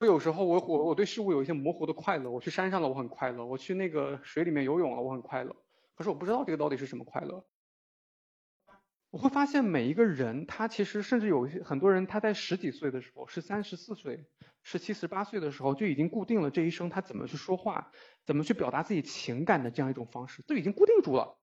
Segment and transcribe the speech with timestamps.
[0.00, 5.54] 我有时候我我我对事物有一些模糊的快乐，我去山上了我很快乐，我去那个水里面游泳了我很快乐，
[5.94, 7.44] 可是我不知道这个到底是什么快乐。
[9.10, 14.24] 我会发现每一个人他其实甚至有一些很多人他在十几岁的时候，十三十四岁、
[14.62, 17.92] 十七十八岁的时候就已经固定了这一生他怎么去说话，
[18.24, 21.39] 怎么去表达自己情感的这样一种方式，都已经固定住了。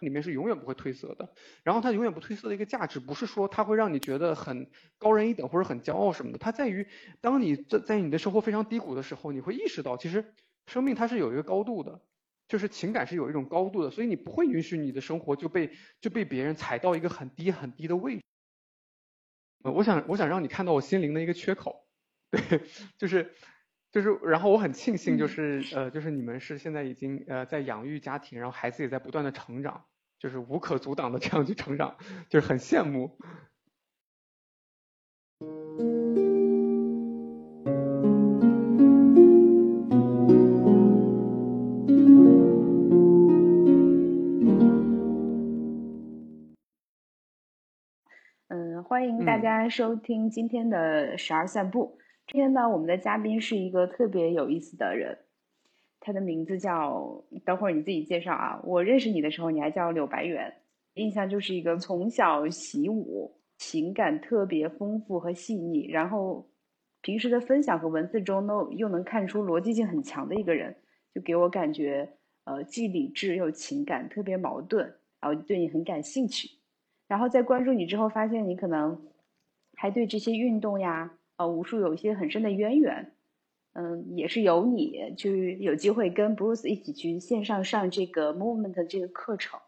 [0.00, 6.86] 里面是永远不会褪色的，然后它永远不褪色的一个价值，不是说它会让你觉得很高人一等或者很骄傲什么的，它在于
[7.20, 10.34] 当你在在你的生活非常低谷的时候，你会意识到其实
[10.66, 12.00] 生命它是有一个高度的，
[12.48, 15.70] 就是情感是有一种高度的，所以你不会允许你的生活就被
[16.00, 18.22] 就被别人踩到一个很低很低的位置。
[19.62, 21.86] 呃，我想我想让你看到我心灵的一个缺口，
[22.30, 22.62] 对，
[22.96, 23.34] 就是
[23.92, 29.84] 就是，然后我很庆幸就是呃就是你们是现在已经呃在养育家庭，然后孩子也在不断的成长。
[30.20, 31.96] 就是无可阻挡的这样去成长，
[32.28, 33.16] 就是很羡慕。
[48.48, 51.96] 嗯，欢迎大家收听今天的十二散步。
[52.26, 55.20] 今天呢，我们的嘉宾是一个特别有意思的人。
[56.00, 58.58] 他的名字叫，等会儿你自己介绍啊。
[58.64, 60.52] 我认识你的时候，你还叫柳白猿，
[60.94, 66.48] 印象就是一个从小习武，情感特别丰富和细腻，然后
[67.02, 70.74] 平时的分享和文字中都又能看出逻辑性很强的一个人，
[71.14, 72.08] 就给我感觉，
[72.44, 74.84] 呃，既理智又情感特别矛盾，
[75.20, 76.48] 然后对你很感兴趣。
[77.06, 79.06] 然后在关注你之后，发现你可能
[79.74, 83.12] 还对这些运动呀，呃，武术有一些很深的渊源。
[83.72, 89.60] 嗯，也是有你去有机会跟 Bruce 一起去线上上这个 Movement 这个课程，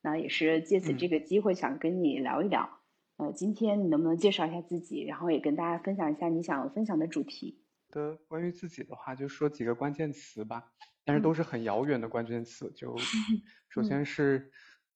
[0.00, 2.70] 那也是借此这个机会想跟你聊一聊。
[3.16, 7.64] 呃，今天你能不能介绍一下自己，然后也跟大家分享一下你想分享的主题？
[7.90, 10.70] 的关于自己的话，就说几个关键词吧，
[11.04, 12.70] 但是都是很遥远的关键词。
[12.76, 12.96] 就
[13.68, 14.52] 首先是，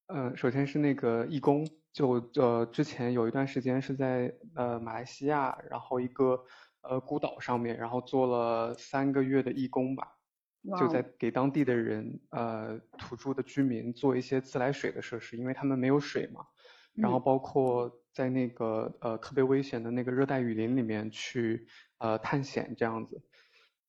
[0.06, 6.44] 呃，首先是那个义工，就呃之前有一段时间是在呃马来西亚，然后一个。
[6.82, 10.16] 呃，孤岛上面，然后做了三个月的义工吧，
[10.78, 16.44] 就在给当地的人，呃，土著的居民做一些自来水的设施，因为他们没有水嘛。
[16.94, 21.66] 然后包括在那个呃特别危险的那个热带雨林里面去
[21.96, 23.22] 呃探险这样子。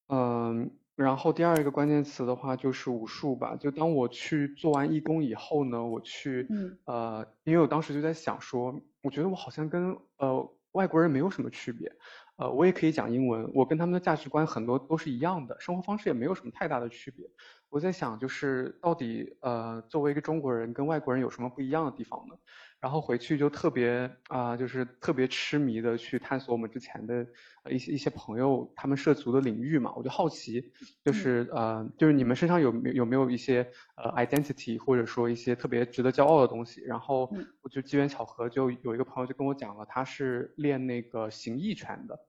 [0.07, 3.57] 嗯，然后第二一个关键词的话就是武术吧。
[3.57, 6.47] 就当我去做完义工以后呢，我去，
[6.85, 11.91] 呃，因为我当时就在想说，我觉得我好像跟呃外国人没有什么区别。
[12.37, 17.25] 呃，我也可以讲英文，我跟他们的价值观很多都是一样的，生活方式也没有什么太大的区别。
[17.69, 22.35] 我在想，就是到底呃，作为一个中国人跟外国人有什么不一样的地方呢？
[22.83, 27.25] 然后回去就特别啊，就是特别痴迷的去探索我们之前的
[27.71, 29.93] 一些一些朋友他们涉足的领域嘛。
[29.95, 30.69] 我就好奇，
[31.01, 36.81] 就是呃，就是你们身上有没有没有一些呃 identity，或者说一些特别值得骄傲的东西。
[36.81, 42.19] 然后我就机缘巧合，就有一个朋友就跟我讲了，他是练那个形意拳的，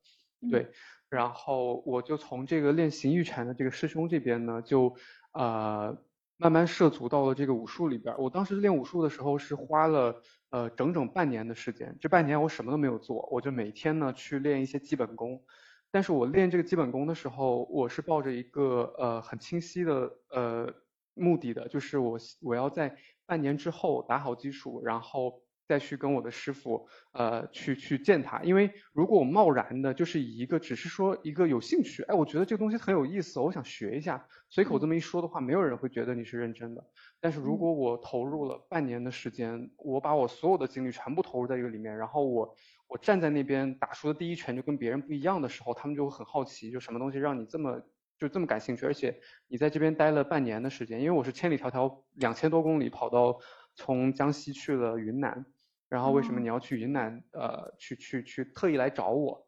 [0.48, 0.70] 对。
[1.10, 4.94] 然后我就从这个练形意拳的这个师兄这边呢，就
[5.32, 5.98] 呃。
[6.36, 8.12] 慢慢涉足到了这个武术里边。
[8.18, 10.20] 我当时练武术的时候是花了
[10.54, 15.42] 呃整整半年的时间，这半年我什么都没有做，我就每天呢去练一些基本功。
[15.90, 20.72] 但是我练这个基本功的时候，我是抱着一个呃很清晰的呃
[21.14, 25.43] 目的的，就是我我要在半年之后打好基础，然后。
[25.66, 36.84] 再去跟我的师傅，呃，去去见他，因为如果我贸然的，就是以一个只是说一个有兴趣，哎，我觉得这个东西很有意思，我想学一下，随口这么一说的话，没有人会觉得你是认真的。
[37.20, 42.54] 但是如果我投入了半年的时间，我把我所有的精力全部投入在这个里面，然后我
[42.86, 47.80] 我站在那边打出的第一拳就跟别人不一样的时候，他们就会很好奇，就什么东西让你这么
[48.18, 53.38] 就这么感兴趣，而且你在这边待了半年的时间，因为我是千里迢迢两千多公里跑到
[53.74, 55.46] 从江西去了云南。
[55.94, 57.22] 然后为什么你要去云南？
[57.30, 59.46] 呃，去去去特意来找我，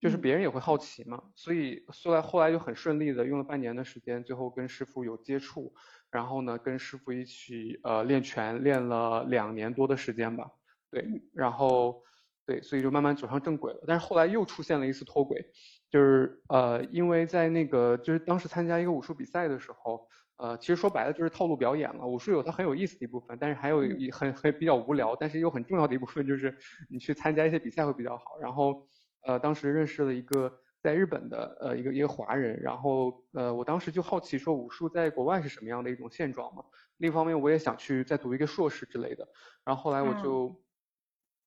[0.00, 1.20] 就是别人也会好奇嘛。
[1.34, 5.74] 所以后来后来就很顺利的用了半年的时间，最后跟师傅有接触，
[6.08, 10.48] 然后呢跟师傅一起呃练拳，练了两年多的时间吧。
[10.88, 11.04] 对，
[11.34, 12.00] 然后
[12.46, 13.82] 对，所以就慢慢走上正轨了。
[13.84, 15.44] 但是后来又出现了一次脱轨，
[15.90, 20.06] 就是呃因为在那个就是当时参加一个武术比赛的时候。
[20.42, 22.04] 呃，其实说白了就是套路表演了。
[22.04, 26.58] 武术有它很有意思的一部分，但是还有一很很比较无聊，但是又很重要的一部分就是
[26.90, 28.24] 你去参加一些比赛会比较好。
[28.40, 28.84] 然后，
[29.24, 30.52] 呃，当时认识了一个
[30.82, 36.64] 在日本的呃一个一个华人，然后呃我当时就好奇说武术在国外是什么样的一种现状嘛。
[36.96, 39.28] 另一方面我也想去再读一个硕士之类的。
[39.64, 40.60] 然后后来我就，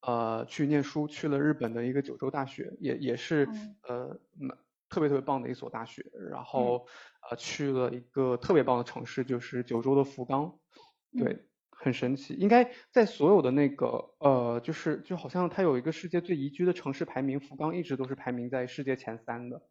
[0.08, 3.46] 呃去念书，去了日本的一个九州大学，也也是
[3.88, 4.18] 呃
[4.96, 6.88] 特别特别棒的一所大学，然后
[7.30, 10.58] 呃去了一个特别棒的城市，就是九州的福冈，
[11.18, 11.46] 对。
[11.78, 19.62] 很神奇，应该在所有的那个呃，就是就好像它有一个世界最宜居的城市排名，福冈一直都是排名在世界前三的。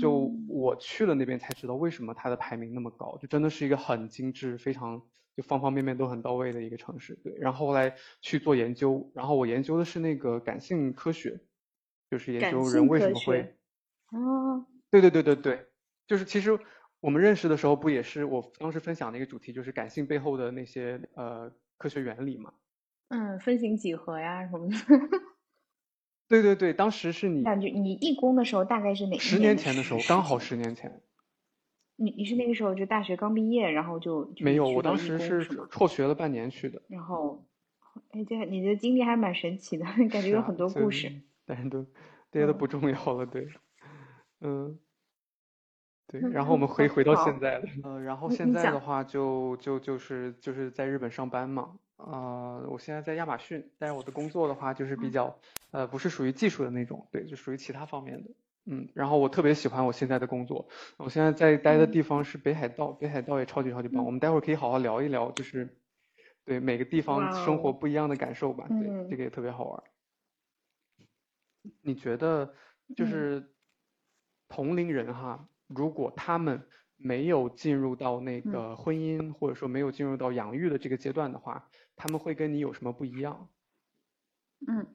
[0.00, 5.02] 就我去了那边才知道为什么它的排名那么高，就真的是一个很精致、非常
[5.36, 7.14] 就方方面面都很到位的一个城市。
[7.22, 11.40] 对，然后后来去做研究，然后我研究的是那个感性科学，
[12.10, 13.54] 就是研究人为什么会。
[14.12, 14.66] 哦。
[14.90, 15.66] 对对对对对，
[16.06, 16.58] 就是其实。
[17.02, 22.52] 我们认识的时候不也是我当时分享的一个主题，就是感性背后的那些呃科学原理嘛？
[23.08, 24.76] 嗯，分形几何呀什么的。
[26.28, 29.16] 对对对，当时是你感觉你义工的时候大概是哪？
[29.16, 31.00] 十年前的时候，刚好十年前。
[31.96, 34.68] 你你是那个时候就大学刚毕业，然后就没有？
[34.68, 36.82] 我当时是辍学了半年去的。
[36.88, 37.46] 然后，
[38.10, 41.10] 哎，这你的经历还蛮神奇的，感觉有很多故事。
[41.46, 41.86] 但是都
[42.30, 43.48] 这些都不重要了，对，
[44.40, 44.78] 嗯。
[46.06, 47.64] 对，然后我们回回到现在了。
[47.84, 51.78] 呃，然后现在的话就就就是就是在日本上班嘛。
[51.98, 55.38] 呃，我现在在亚马逊，但是我的工作的话就是比较
[55.70, 58.30] 呃不是属于技术的那种，对，就属于其他方面的。
[58.64, 60.68] 嗯，然后我特别喜欢我现在的工作。
[60.96, 64.04] 我现在在待的地方是北海道，北海道也超级超级棒。
[64.04, 65.76] 我们待会儿可以好好聊一聊，就是
[66.44, 68.66] 对每个地方生活不一样的感受吧。
[68.68, 69.82] 对，这个也特别好玩。
[71.82, 72.52] 你觉得
[72.96, 73.46] 就是
[74.50, 75.48] 同龄人哈？
[75.68, 76.62] 如果他们
[76.96, 83.48] 没有进入到那个婚姻，或者说没有进入到养育的这个阶段的话，他们会跟你有什么不一样？
[84.68, 84.94] 嗯。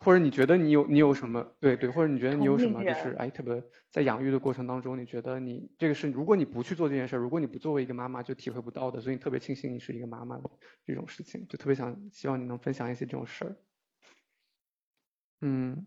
[0.00, 10.48] 或者你觉得你有你有什么对对，或者你觉得你有什么就是哎特别在养育的过程当中，你觉得你这个是如果你不去做这件事，如果你不作为一个妈妈就体会不到的，所以你特别庆幸你是一个妈妈的
[10.86, 13.56] 这种事情，就特别想希望你能分享一些这种事儿。
[15.42, 15.86] 嗯。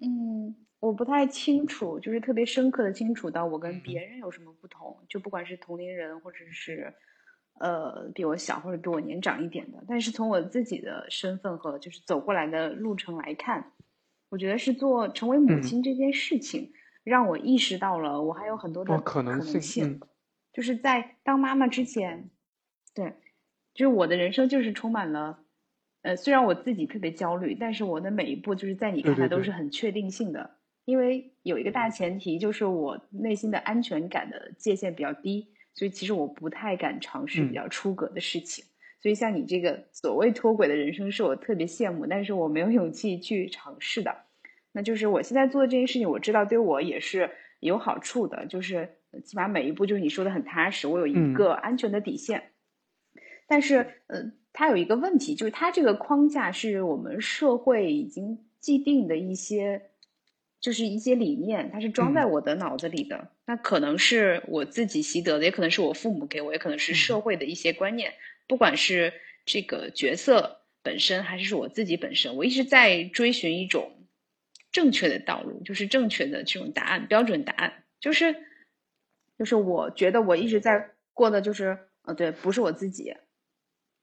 [0.00, 0.66] 嗯。
[0.82, 6.92] 我不太清楚，就是特别深刻的清楚到我跟别人有什么不同，就不管是同龄人或者是，
[7.60, 9.84] 呃，比我小或者比我年长一点的。
[9.86, 13.70] 但是从我自己的身份和就是走过来的路程来看，
[14.28, 16.72] 我觉得是做成为母亲这件事情，
[17.04, 20.00] 让我意识到了我还有很多的可能性。
[20.52, 22.28] 就是在当妈妈之前，
[22.92, 23.14] 对，
[23.72, 25.44] 就是我的人生就是充满了，
[26.02, 30.58] 呃，虽然我自己特别焦虑，但是我的每一步就是在你看来都是很确定性的。
[30.84, 38.64] 因为有一个大前提，就是我内心的安全感的界限比较低，所以其实我不太敢尝试比较出格的事情。
[39.00, 44.12] 所以像你这个所谓脱轨的人生，是我特别羡慕，但是我没有勇气去尝试的。
[44.72, 47.30] 那就是我现在做的这件事情，我知道对我也是
[47.60, 52.50] 有好处的，就是起码每一步就是你说的很踏实，我有一个安全的底线。
[53.46, 59.82] 但是，呃，它有一个问题，就是它这个框架是我们社会已经既定的一些。
[60.62, 63.32] 就是一些理念，它是装在我的脑子里的。
[63.46, 68.14] 那可能是我自己习得的，也可能是我父母给我，也可能是社会的一些观念。
[68.46, 69.12] 不管是
[69.44, 74.06] 这个角色本身，还是说我自己本身，我一直在追寻一种
[74.70, 77.82] 正确的道路，就是正确的这种答案、标准答案。
[78.00, 78.36] 就是，
[79.36, 83.12] 就是我觉得我一直在过的，就是呃，对，不是我自己。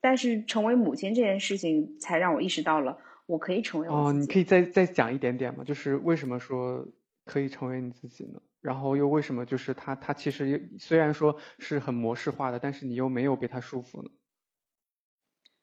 [0.01, 2.99] 但是成为母亲这件事情，才让我意识到了。
[3.29, 5.63] 我可以成为哦，你可以再再讲一点点吗？
[5.63, 6.83] 就是为什么说
[7.25, 8.41] 可以成为你自己呢？
[8.59, 14.09] 然后又为什么就是他他其实虽然说是很模式化的，但是你又没有被他束缚呢？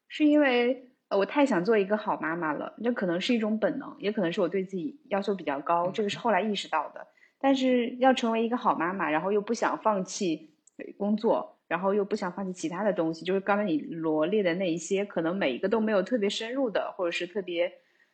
[0.07, 7.05] 是因为呃我太想做一个好妈妈了，这可能是一种本能，也可能是我对自己要求比较高，这个是后来意识到的。
[7.41, 10.55] 但是要成为一个好妈妈，然后又不想放弃
[10.97, 11.56] 工作。
[11.69, 17.73] 然后又不想放弃其他的东西，就是刚才你罗列的那一些，可能每一个都没有特别深入的，或者是特别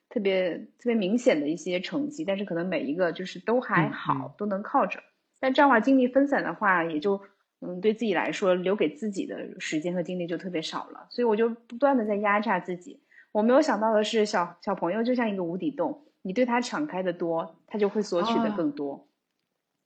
[0.09, 5.01] 特别特别明显的一些成绩，但是可能每一个就是都还好，都能靠着。
[5.41, 7.21] 但这样的话精力分散的话，也就
[7.61, 11.07] 嗯对自己来说留给自己的时间和精力就特别少了。
[11.11, 13.01] 所以我就不断的在压榨自己。
[13.33, 19.09] 我没有想到的是，小小朋友就像一个无底洞，你对他敞开的多，他就会索取的更多。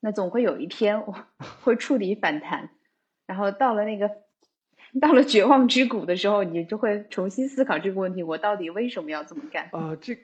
[0.00, 1.14] 那总会有一天我
[1.62, 2.70] 会触底反弹。
[3.26, 4.08] 然后到了那个，
[5.00, 9.68] 到了绝望之谷的时候，你就会重新思考这个问题：我到底为什么要这么干？
[9.72, 10.16] 啊，这，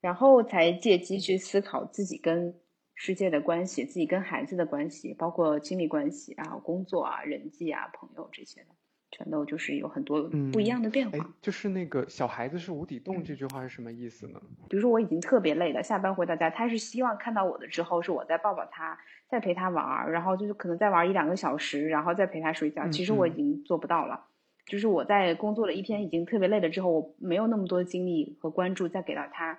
[0.00, 2.58] 然后才借机去思考自己跟
[2.94, 8.68] 世界的关系，自己跟孩子的关系，包括亲密关系，然后工作啊、人际啊、朋友这些的。
[9.16, 11.26] 全都就是有很多不一样的变化。
[11.40, 14.38] 就是那个小孩子是无底洞这句话是什么意思呢？
[14.68, 18.98] 比如说我已经特别累了，下班回到家，他是希望看到我的之后，是我在抱抱他，
[19.30, 22.86] 再陪他玩儿，然后就是可能再玩一两个小时，然后再陪他睡觉。
[22.88, 24.26] 其实我已经做不到了。
[24.66, 29.58] 就是我在工作了一天已经特别累了之后，我没有那么多精力和关注再给到他，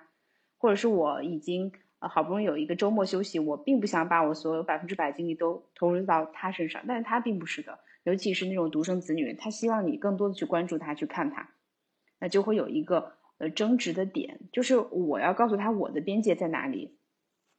[0.58, 11.50] 或者是我已经呃好不容易有一个周末休息，我并不想把我所有百分之百精力都投入到他身上，但是他并不是的，尤其是那种独生子女，他希望你更多的去关注他，去看他，
[12.18, 16.96] 那就会有一个呃争执的点，就是我要告诉他我的边界在哪里。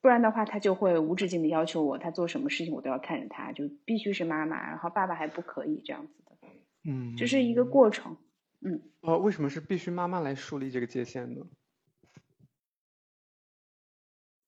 [0.02, 6.48] 不然的话，他就会无止境的要求我，他做什么事情我都要看着他，就必须是妈妈，然后爸爸还不可以这样子的。
[6.84, 8.18] 嗯，这是一个过程。
[8.62, 8.82] 嗯。
[9.02, 11.46] 呃，为什么是必须妈妈来树立这个界限呢？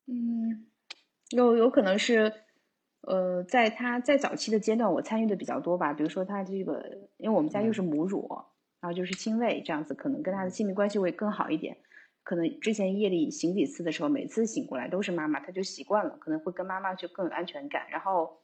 [0.07, 0.65] 嗯，
[1.29, 2.33] 有有可能是，
[3.01, 5.91] 呃，在他在早期的阶段，我参与的比较多吧。
[5.91, 6.83] 比如说他这个，
[7.17, 8.27] 因为我们家又是母乳，
[8.79, 11.77] 然后就是亲喂这样子，可能跟他的亲密关系会更好一点。
[12.23, 17.87] 可能之前夜里醒几次的时候，每次醒过来都是妈妈，他就习惯了，可能会跟妈妈就更有安全感。
[17.89, 18.41] 然后，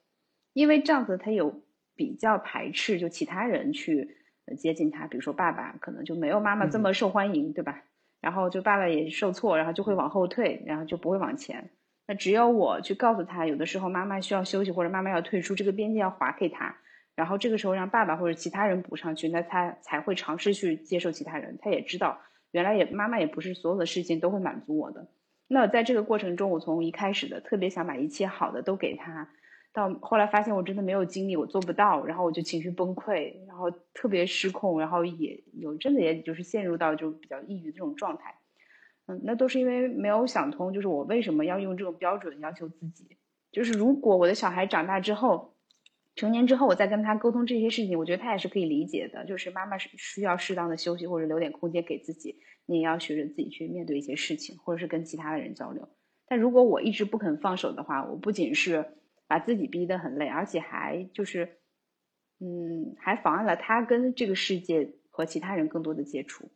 [0.54, 1.62] 因为这样子他有
[1.96, 4.18] 比较排斥，就其他人去
[4.58, 7.84] 接近他，比如说爸爸，可能就没有妈妈这么受欢迎，对吧？
[8.20, 11.70] 然后就爸爸也受挫，然后就会往后退，然后就不会往前。
[12.08, 16.76] 那只有我去告诉他，有的时候妈妈需要休息，或者妈妈要退出，这个边界要划给他，
[17.16, 21.58] 然后这个时候让爸爸或者其他人补上去，那他才会尝试去接受其他人。
[21.62, 22.20] 他也知道。
[22.52, 25.06] 原来也妈妈也不是所有的事情都会满足我的，
[25.50, 29.30] 那在这个过程中，我从一开始的特别想把一切好的都给他，
[29.74, 38.34] 到后来发现我真的没有精力，我做不到，然后我就情绪崩溃，然后特别失控，然后也有真的也就是陷入到就比较抑郁这种状态，
[39.08, 43.18] 嗯，那都是因为没有想通，就是我为什么要用这种标准要求自己，
[43.52, 45.54] 就是如果我的小孩长大之后。
[46.20, 49.24] 成年之后，我再跟他沟通这些事情，我觉得他也是可以理解的。
[49.28, 52.40] 就是妈妈是需要适当的休息，或者留点空间给自己。
[52.66, 55.88] 你也要学着自己去面对一些事情，或者是跟其他的人交流。
[56.28, 58.84] 但如果我一直不肯放手的话，我不仅是
[59.28, 61.60] 把自己逼得很累，而且还就是，
[62.40, 66.50] 嗯，还妨碍了他跟这个世界和其他人更多的接触。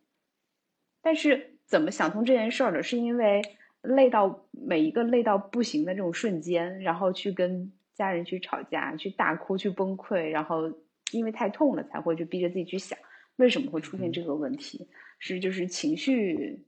[1.04, 3.42] 但是怎么想通这件事儿的，是因为
[3.82, 7.72] 累到每一个累到不行的这种瞬间，然后去跟。
[7.94, 10.72] 家人去吵架，去大哭，去崩溃，然后
[11.12, 12.98] 因为太痛了，才会去逼着自己去想
[13.36, 14.88] 为什么会出现这个问题。
[15.20, 16.66] 是就是情绪，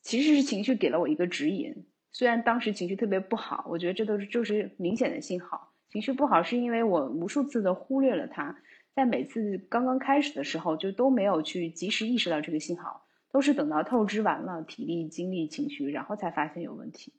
[0.00, 1.84] 其实是情绪给了我一个指引。
[2.12, 5.74] 虽然当时情绪特别不好，我觉得这都是就是明显的信号。
[5.90, 8.56] 情绪不好是因为我无数次的忽略了它，
[8.94, 17.12] 在每次刚刚开始的时候就都没有去及时意识到这个信号，都是等到透支完了体力、精力、情绪，然后才发现有问题。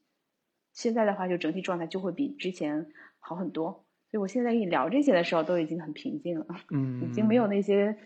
[0.74, 2.92] 现在的话，就整体状态就会比之前。
[3.22, 7.98] 好很多，所以我现在跟你聊这些的时候，都已经很平静了，嗯，已经没有那些，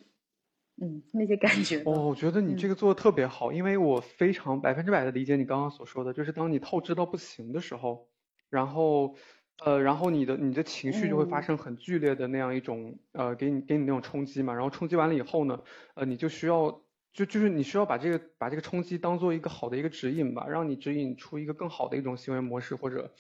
[0.82, 1.84] 嗯，那些感觉。
[1.86, 8.10] 哦，我觉得你这个做的特别好，因为我非常百分之百的理解你刚刚所说的，就是当你透支到不行的时候，
[8.50, 9.16] 然后，
[9.64, 15.62] 呃，然后你的你的情绪就会发生很剧烈的那样一种，呃，给你给你那种冲击嘛，然后冲击完了以后呢，
[15.94, 16.83] 呃，你就需要，
[17.14, 23.14] 就就是你需要把这个把这个冲击当做一个好的一个指引吧，让你指引出一个更好的一种行为模式或者。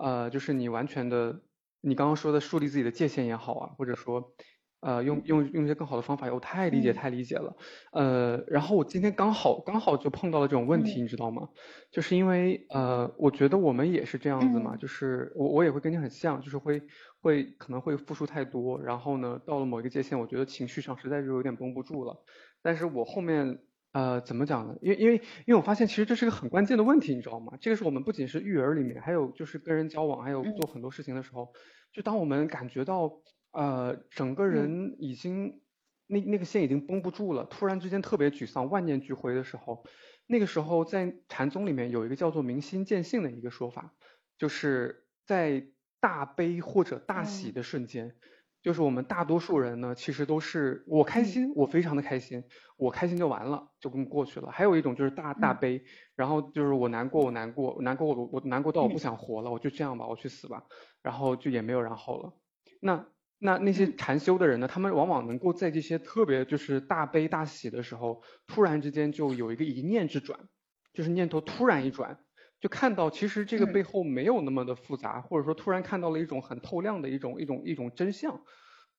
[0.00, 1.40] 呃，就是你完全的，
[1.80, 4.32] 你刚刚说的树立自己的界限也好啊，或者说，
[4.78, 7.56] 呃，用用用一些更好的方法，我太理解太理解了。
[7.90, 11.48] 呃，然后我今天刚好刚好就碰到了这种问题，你知道吗？
[11.90, 16.80] 就是因为呃，我觉得我们也是这样子嘛，就是我我也会跟你很像，就是会
[17.20, 22.22] 会可能会付出太多，然后呢，到了某一个界限，我觉得情绪上实在是有点绷不住了，
[22.62, 23.60] 但是我后面。
[23.90, 24.76] 呃，怎么讲呢？
[24.82, 25.14] 因为因为
[25.46, 27.56] 因为我发现其实这是个很关键的问题，你知道吗？
[27.58, 31.54] 这个是我们不仅是育儿里面，还有就是跟人交往，还有做很多事情的时候，
[31.90, 33.10] 就当我们感觉到
[33.50, 35.62] 呃整个人已经
[36.06, 39.84] 那那个线已经绷不住了，突然之间特别沮丧，万念俱灰的时候，
[40.26, 43.94] 那个时候在禅宗里面有一个叫做明心见性的一个说法，
[44.36, 45.66] 就是在
[45.98, 48.14] 大悲或者大喜的瞬间。
[48.62, 52.44] 就是我们大多数人呢，其实都是我开心，我非常的开心，
[52.76, 54.50] 我开心就完了，就跟过去了。
[54.50, 55.84] 还有一种就是大大悲，
[56.16, 60.64] 然后就是我难过，我难过，难过我我难过到我不想活了，我就这样吧，我去死吧，
[61.02, 62.32] 然后就也没有然后了。
[62.80, 63.06] 那
[63.38, 70.48] 那那些禅修的人呢，他们往往能够在这些特别就是大悲大喜的时候，突然之间就有一个一念之转，
[70.92, 72.18] 就是念头突然一转。
[72.60, 78.42] 就看到其实这个背后没有那么的复杂，或者说突然看到了一种很透亮的一种一种一种真相，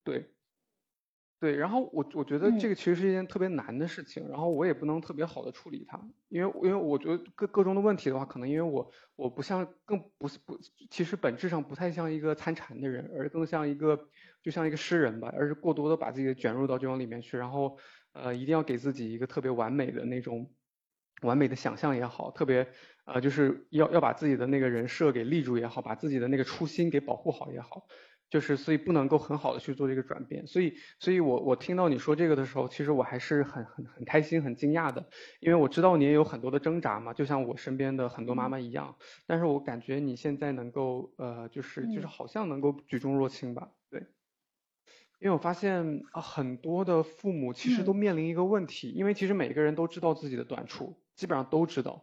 [0.03, 0.31] 对，
[1.41, 5.99] 对，然后我我觉得这个其实是一件特别难的事情，然后我也不能特别好的处理它，
[6.29, 10.57] 因为因为我觉得各各中的问题的话，可能因为我我不像更不是不，
[10.89, 14.07] 其实本质上不太像一个参禅的人，而更像一个
[14.41, 17.77] 就像一个诗人吧，而是过多的把自己卷入到这种里面去，然后
[18.13, 20.53] 呃一定要给自己一个特别完美的那种
[21.21, 22.69] 完美的想象也好，特别。
[23.13, 27.87] 呃，就是要要把自己的那个人设给立住也好，把自己的那个初心给保护好也好，
[28.29, 44.01] 就是所以不能够很好的去做这个转变，所以所以我我听到你说这个的时候，其实我还是很很很开心很惊讶的，因为我知道你也有很多的挣扎嘛，就像我身边的很多妈妈一样，但是我感觉你现在能够呃就是就是好像能够举重若轻吧，对，
[45.19, 52.01] 因为我发现啊很多的父母其实都面临一个问题，因为其实每个人都知道自己的短处，基本上都知道。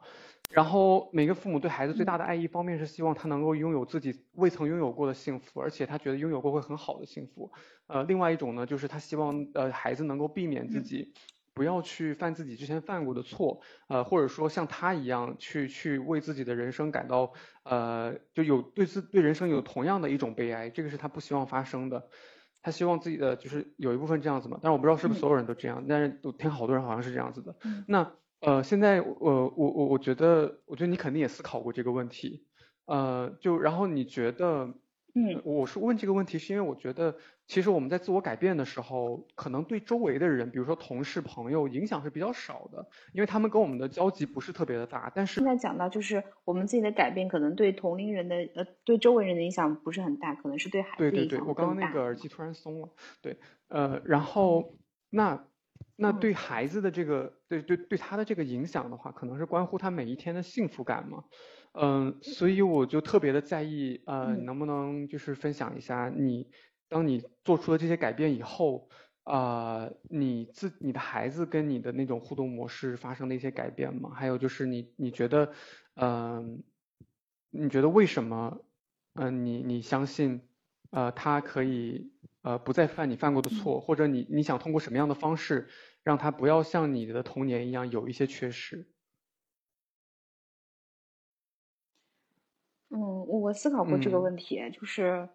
[0.51, 7.51] 然后每个父母对孩子最大的爱，一方面是希望他能够拥有自己未曾拥有过的幸福，而且他觉得拥有过会很好的幸福。
[7.89, 11.13] 呃，另外一种呢，就是他希望呃孩子能够避免自己
[11.53, 17.33] 不要去犯自己之前犯过的错，呃，或者说像他一样去去为自己的人生感到
[17.65, 22.09] 呃就有对自对人生有同样的一种悲哀，这个是他不希望发生的。
[22.63, 27.57] 他希望自己的就是有一部分这样子嘛，但是我不知道是不是所有人都这样，但是我听好多人好像是这样子的。
[27.89, 28.13] 那。
[28.43, 29.15] 呃，现在我
[29.57, 32.47] 我我我觉得，我觉得你肯定也思考过这个问题，
[32.85, 34.75] 呃，就然后你觉得，
[35.15, 37.17] 嗯，我是问这个问题，是因为我觉得，
[37.47, 45.11] 其实我们在自我改变的时候，可能对周围的人，比如说同事、朋友，影响是比较少的，因为他们跟我们的交集不是特别的大。
[45.15, 52.89] 但是现在讲到，就是我们自己的改变，可能对同龄人的呃，对周围人的影响不是很大，可能是对孩子影响对对对，我刚刚那个耳机突然松了，
[53.23, 53.39] 对，
[53.69, 54.79] 呃，然后
[55.11, 55.47] 那。
[55.97, 61.25] 那对孩子的这个，对对对他的这个影响的话，可能是关乎他每一天的幸福感嘛，
[61.73, 66.49] 嗯，所以我就特别的在意，呃，能不能就是分享一下你，
[66.89, 68.89] 当你做出了这些改变以后，
[69.25, 74.11] 啊，你自你的孩子跟你的那种互动模式发生了一些改变吗？
[74.15, 75.53] 还有就是你你觉得，
[75.95, 76.63] 嗯，
[77.51, 78.59] 你觉得为什么，
[79.15, 80.43] 嗯，你你相信，
[80.91, 82.13] 呃，他可以。
[82.47, 85.67] 呃，不再犯你犯过的错，或者你你想通过什么样的方式
[86.05, 88.87] 让他不要像你的童年一样有一些缺失？
[92.91, 95.29] 嗯，我思考过这个问题，就是，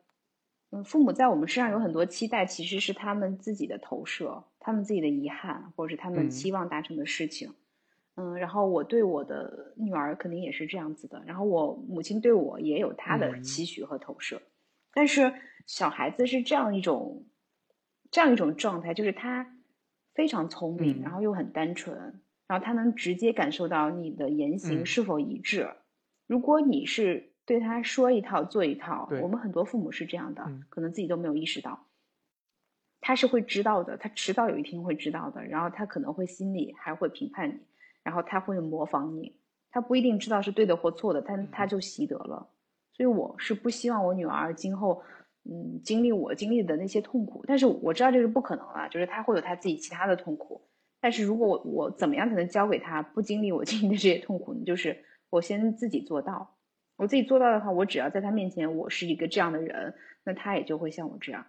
[0.70, 7.54] 嗯，父母在我们身上有很多期待，其实是他们自己的投射，他们自己的遗憾，或者是他们期望达成的事情。
[8.16, 14.42] 嗯，然后我对我的女儿肯定也是这样子的，然后我母亲对我也有她的期许和投射，
[14.94, 15.34] 但是。
[15.68, 17.24] 小孩子是这样一种，
[18.10, 19.56] 这样一种状态，就是他
[20.14, 21.96] 非常聪明，然后又很单纯，
[22.48, 25.70] 然后他能直接感受到你的言行是否一致。
[26.28, 31.88] 如果你是对他说一套做一套，我们很多父母是这样的，可能自己都没有意识到，
[33.00, 35.46] 他是会知道的，他迟早有一天会知道的。
[35.46, 37.60] 然后他可能会心里还会评判你，
[38.04, 39.38] 然后他会模仿你，
[39.70, 42.50] 他不一定知道是对的或错的，但他就习得了。
[43.02, 45.02] 所以我是不希望我女儿今后。
[45.44, 50.62] 嗯，经历我经历的那些痛苦，但是我知道这是不可能了，就是她会有她自己其他的痛苦。
[51.00, 54.64] 但是如果我我怎么样才能教给他不经历我经历的这些痛苦呢？
[54.64, 56.60] 就是我先自己做到，
[56.96, 61.44] 我自己做到的话，我只要在他面前我是一个这样的人，那他也就会像我这样。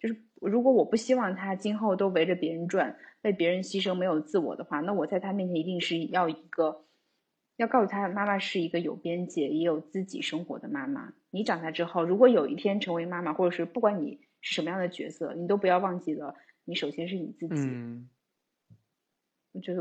[0.00, 6.85] 就是如果我不希望他今后都围着别人转，为别人牺牲，没有自我的话，那我在他面前一定是要一个。
[7.56, 11.14] 要告诉他，妈妈是一个有边界、也有自己生活的妈妈。
[11.30, 17.54] 你长大之后，如果有一天成为妈妈，或者是不管你是什么样的角色，你都不要忘记了，你首先是你自己。
[17.54, 18.10] 嗯，
[19.62, 19.74] 就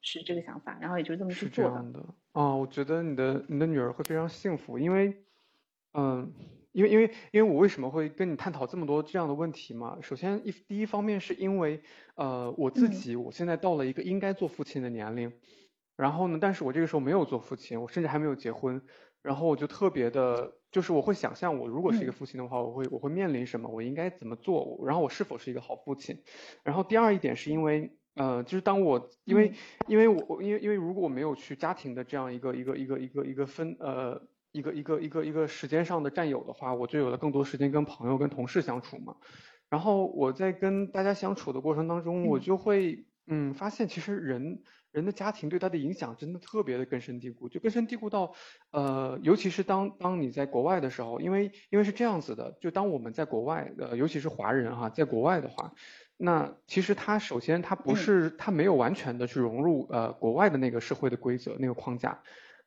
[0.00, 1.70] 是这个想法，然后也就这么去做的。
[1.70, 5.16] 是这样的啊，我觉得你的你的女儿会非常幸福，因为，
[5.94, 6.32] 嗯，
[6.70, 9.98] 因为因为因为我为什么会跟你探讨这么多这样的问题嘛？
[10.02, 11.82] 首先一第一方面是因为，
[12.14, 15.32] 呃，我自己我现在到了一个应该做父亲的年龄。
[15.98, 16.38] 然后呢？
[16.40, 18.80] 但是我这个时候没有做父亲，我甚至还没有结婚。
[19.20, 23.68] 然后我就特别的，就是我会想象，我如果是一个父亲的话，我会我会面临什么？
[23.68, 24.78] 我应该怎么做？
[24.86, 26.22] 然后我是否是一个好父亲？
[26.62, 29.52] 然后第二一点是因为，呃，就是当我因为
[29.88, 39.16] 因为我因为因为如果我没有去家庭的这样一个一个一个一个一个分呃一个一个一个一个时间上的占有的话，我就有了更多时间跟朋友跟同事相处嘛。
[39.68, 44.62] 然后我在跟大家相处的过程当中，我就会嗯发现其实人。
[44.98, 48.34] 人的家庭对他的影响真的特别的根深蒂固，就根深蒂固到，
[48.72, 55.72] 呃，尤其是当当你在国外的时候，因为因为是这样子的，就当我们在国外，呃，尤其是华人哈，在国外的话，
[56.16, 62.20] 那其实他首先他不是他没有完全的去融入呃国外的那个社会的规则那个框架。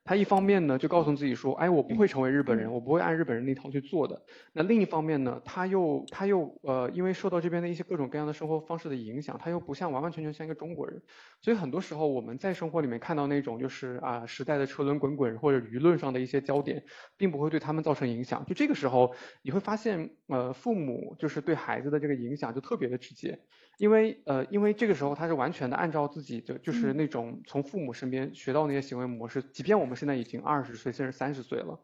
[0.04, 4.20] 他一方面呢，就告诉自己说，哎，我不会成为日本人，我不会按日本人那套去做的。
[4.52, 11.00] 那另一方面呢，他又他又呃，因为受到这边的一些各种各样的生活方式的影响，他又不像完完全全像一个中国人。
[11.40, 16.82] 所以很多时候我们在生活里面看到那种就是啊时代的车轮滚滚或者舆论上的一些焦点，
[17.16, 18.44] 并不会对他们造成影响。
[18.44, 23.38] 就这个时候你会发现，呃，父母就是对孩子的这个影响就特别的直接。
[23.78, 31.78] 因为呃，因为这个时候他是完全的按照自己的，就是那种从父母身边学到那些行为模式，即便我们现在已经二十岁甚至三十岁了，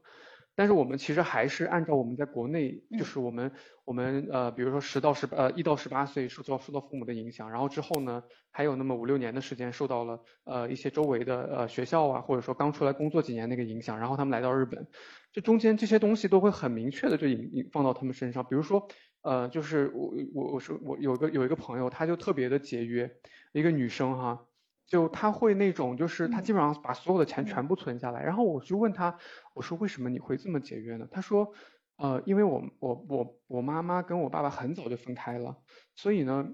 [0.54, 3.52] 但是我们其实还是按照我们在国内，就是我们
[3.84, 14.88] 我们呃，比如说十到十八呃一到十八岁受到受到父母的影响，然后之后呢，还有那么五六年的时间受到了呃一些周围的呃学校啊，或者说刚出来工作几年那个影响，然后他们来到日本，
[15.32, 18.88] 这中间这些东西都会很明确的就引引放到他们身上，比如说
[19.22, 23.08] 呃就是我我我说我有个有一个朋友，他就特别的节约，
[23.52, 24.47] 一个女生哈。
[24.88, 29.16] 就他会那种，就是他基本上把所有的钱全部存下来，然后我就问他，
[29.54, 31.06] 我说为什么你会这么节约呢？
[31.10, 31.52] 他说，
[31.96, 35.56] 呃，因为我我我我妈妈跟我爸爸很早就分开了，
[35.94, 36.46] 所以呢，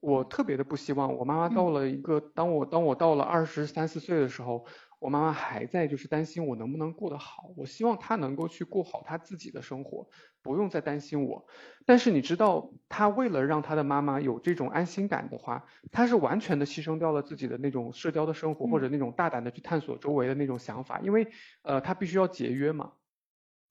[0.00, 4.66] 我特别的不希望我妈妈到了一个，当我当我到了二十三四岁的时候。
[4.98, 7.52] 我妈妈还在，就是担心我能不能过得好。
[7.56, 10.08] 我希望她能够去过好她自己的生活，
[10.42, 11.46] 不用再担心我。
[11.84, 20.98] 但是你知道，她为了让她的妈妈有这种安心感的话，她是完全的牺牲掉了自己的那种社交的生活，或者那种大胆的去探索周围的那种想法。
[21.00, 21.28] 因为，
[21.62, 22.92] 呃，她必须要节约嘛，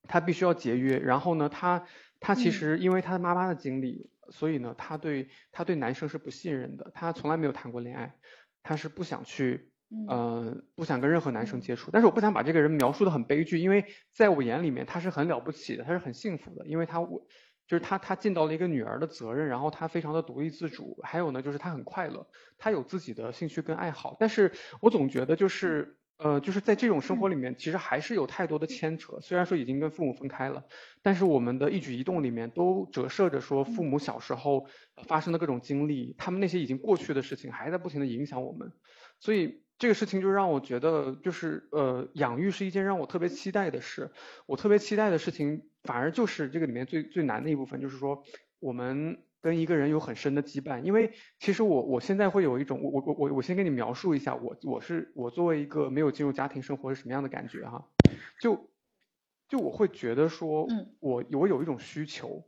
[0.07, 0.99] 她必须要节约。
[0.99, 1.87] 然后呢，她
[2.19, 6.91] 她其实因为她妈妈的经历，所以呢，她对她对男生是不信任的。
[6.93, 8.15] 她从来没有谈过恋爱，
[8.61, 9.71] 她是不想去。
[10.09, 17.25] 呃，不想跟任何男生接触，但是我不想把这个人描述的很悲剧，因为在我眼里面他是很了不起的，他是很幸福的，因为他我
[17.67, 30.63] 就是他他尽到了一个女儿的责任，然后他非常的独立自主，还有呢就是他很快乐，他有自己的兴趣跟爱好，但是我总觉得就是呃就是在这种生活里面，其实还是有太多的牵扯，虽然说已经跟父母分开了，
[31.03, 34.67] 但是我们的一举一动里面都折射着说父母小时候
[35.07, 38.71] 发生的各种经历，他们那些已经过去的事情还在不停的影响我们，
[39.19, 39.63] 所以。
[39.77, 44.11] 这个事情就让我觉得，就是呃，养育是一件让我特别期待的事。
[44.45, 48.23] 我特别期待的事情，反而就是这个里面最最难的一部分，就是说
[48.59, 50.81] 我们跟一个人有很深的羁绊。
[50.83, 57.85] 因为其实我我现在会有一种，我我我我我先跟你描述一下，我我是我作为一个没有进入家庭生活是什么样的感觉哈？
[58.39, 58.69] 就
[59.49, 60.67] 就我会觉得说，
[60.99, 62.47] 我我有一种需求。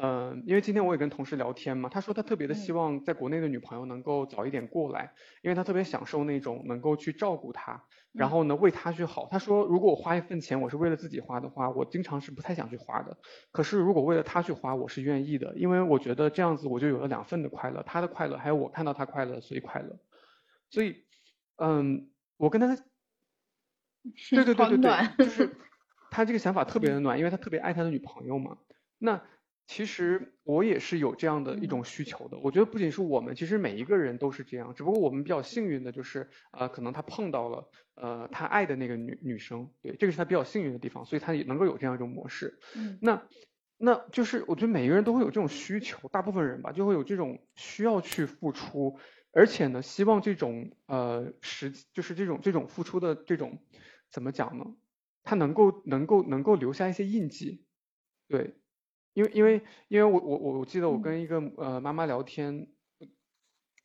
[0.00, 7.82] 嗯，因为今天我也跟同事聊天嘛，他说他特别的希望在国内的女朋友能够早一点过来，因为他特别享受那种能够去照顾他，
[8.12, 9.26] 然后呢为他去好。
[9.28, 13.18] 他说如果我花一份钱我是为了自己花的话，我经常是不太想去花的。
[13.50, 19.98] 可是如果为了他去花，我是愿意的，因为我觉得这样子我就有了两份的快乐，他的快乐还有我看到他快乐，所以快乐。
[20.70, 20.94] 所以，
[21.56, 22.68] 嗯，我跟他，
[24.30, 25.56] 对对对对对，就是
[26.08, 28.58] 他 这个想法特别的暖，因为他特别爱他的女朋友嘛。
[28.98, 29.20] 那。
[29.68, 42.58] 其实我也是有这样的一种需求的，我觉得不仅是我们，其实每一个人都是这样，只不过我们比较幸运的就是，呃，可能他碰到了，呃，他爱的那个女女生，对，这个是他比较幸运的地方，所以他也能够有这样一种模式。
[42.74, 43.28] 嗯，那
[43.76, 48.98] 那就是我觉得每个人都会有这种需求，大部分人吧，就会有这种需要去付出，
[49.32, 53.58] 而且呢，希望这种呃实就是这种这种付出的这种
[54.10, 54.64] 怎么讲呢？
[55.24, 57.66] 他能够能够能够留下一些印记，
[58.28, 58.54] 对。
[59.18, 62.68] 因为因为因为我我我我记得我跟一个呃妈妈聊天，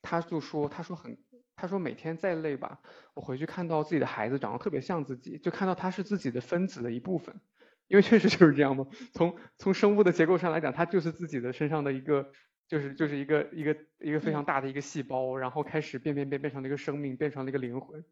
[0.00, 1.18] 她就说她说很
[1.56, 2.80] 她说每天再累吧，
[3.14, 7.40] 我回去看到自己的孩子长得特别像自己，就看到他是自己的分子的一部分，
[7.88, 8.86] 因为确实就是这样嘛。
[9.12, 12.30] 从从生物的结构上来讲，他就是自己的身上的一个
[12.68, 18.04] 就是就是一个一个一个非常大的一个细胞，然后开始变变变变成了一个生命，变成了一个灵魂，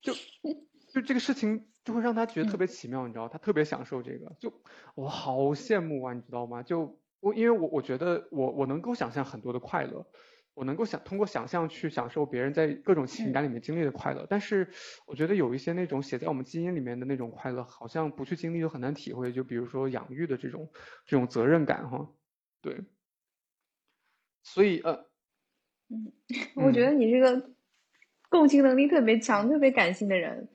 [0.00, 0.14] 就。
[0.92, 4.52] 就这个事情就会让他觉得特别奇妙，你知道，他特别享受这个，就
[4.94, 6.62] 我好羡慕啊，你知道吗？
[6.62, 10.06] 就我因为我我觉得我我能够想象很多的快乐，
[10.54, 14.68] 我能够想通过想象去享受别人在各种情感里面经历的快乐，但是
[15.06, 19.32] 我觉得有一些那种写在我们基因里面的那种快乐，好像不去经历就很难体会。
[19.32, 20.70] 就比如说养育的这种
[21.06, 22.10] 这种责任感哈，
[22.60, 22.84] 对，
[24.42, 25.06] 所以呃，
[25.88, 26.12] 嗯，
[26.56, 27.50] 我觉得你是个
[28.28, 30.48] 共情能力特别强、特别感性的人。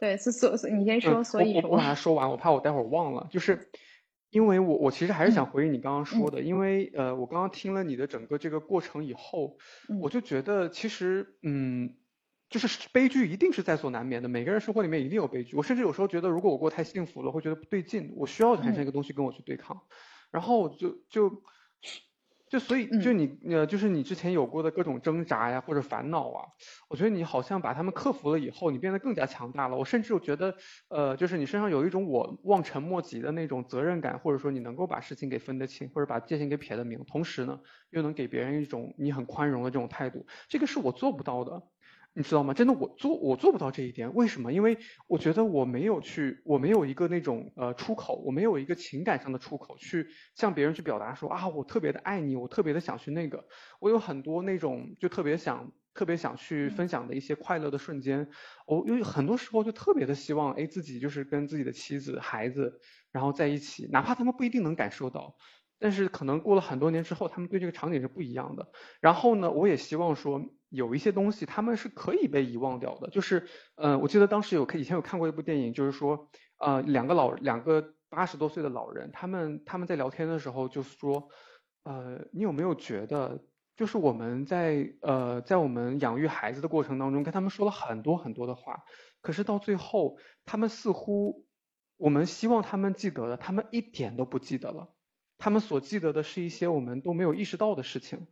[0.00, 1.22] 对，所所所，你先说。
[1.22, 3.28] 所以，我我把它说完，我怕我待会儿忘了。
[3.30, 3.70] 就是
[4.30, 9.58] 因为我我其实还是想回应你刚刚说的，因为呃，我刚刚听了你的整个这个过程以后，
[10.00, 11.94] 我就觉得其实嗯，
[12.48, 15.54] 就是悲剧一定是在所难免的，每个人生活里面一定有悲剧。
[15.54, 19.80] 我甚至有时候觉得，如果我过太幸福了，会觉得不对劲，我需要产生一个东西跟我去对抗，
[20.30, 21.42] 然后就就。
[22.50, 26.44] 就所以就你呃就是你之前有过的各种挣扎呀或者烦恼啊，
[26.88, 29.76] 我觉得你好像把他们克服了以后，你变得更加强大了。
[29.76, 30.56] 我甚至我觉得
[30.88, 37.60] 呃就是你身上有一种我望尘莫及的那种责任感，或者说你能够把事情给分得清，或者把界限给撇得明，同时呢
[37.90, 41.62] 又能给别人一种你很宽容的这种态度，这个是我做不到的。
[42.14, 42.52] 你知道吗？
[42.54, 44.14] 真的，我做我做不到这一点。
[44.14, 44.52] 为什么？
[44.52, 53.44] 因为我觉得我没有去，我没有一个那种呃出口，我没有一个情感上的出口去向别人去表达说啊，我特别的爱你，我特别的想去那个。
[53.80, 55.72] 我有很多那种就特别想。
[55.92, 58.28] 特别想去分享的一些快乐的瞬间。
[58.64, 65.34] 我因为很多时候就特别的希望，哎，自己就是跟自己的妻子、孩子，然后在一起，哪怕他们不一定能感受到，
[65.80, 68.70] 但是可能过了很多年之后，他们对这个场景是不一样的。
[69.00, 70.40] 然后呢，我也希望说
[70.70, 73.10] 有一些东西他们是可以被遗忘掉的。
[73.10, 81.28] 就是，嗯，我记得当时有看以前有看过一部电影，就是说，呃，两个老两个八十多岁的老人，他们他们在聊天的时候就说，
[81.84, 83.44] 呃，你有没有觉得？
[83.76, 88.84] 就是我们在呃在我们养育孩子的过程当中，跟他们说了很多很多的话，
[89.22, 91.46] 可是到最后，他们似乎
[91.96, 94.94] 我们希望他们记得的，他们一点都不记得了。
[95.38, 98.26] 他们所记得的是一些我们都没有意识到的事情。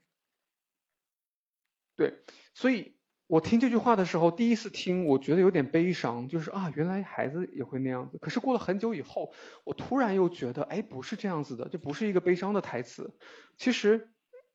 [1.99, 2.15] 对，
[2.55, 8.17] 所以我听这句话的时候，第一次听，我觉得有点悲伤，就是啊，原来孩子也会那样子。
[8.17, 9.35] 可是过了很久以后，
[9.65, 13.15] 我突然又觉得，哎，不是这样子的，这不是一个悲伤的台词，
[13.59, 14.09] 其实。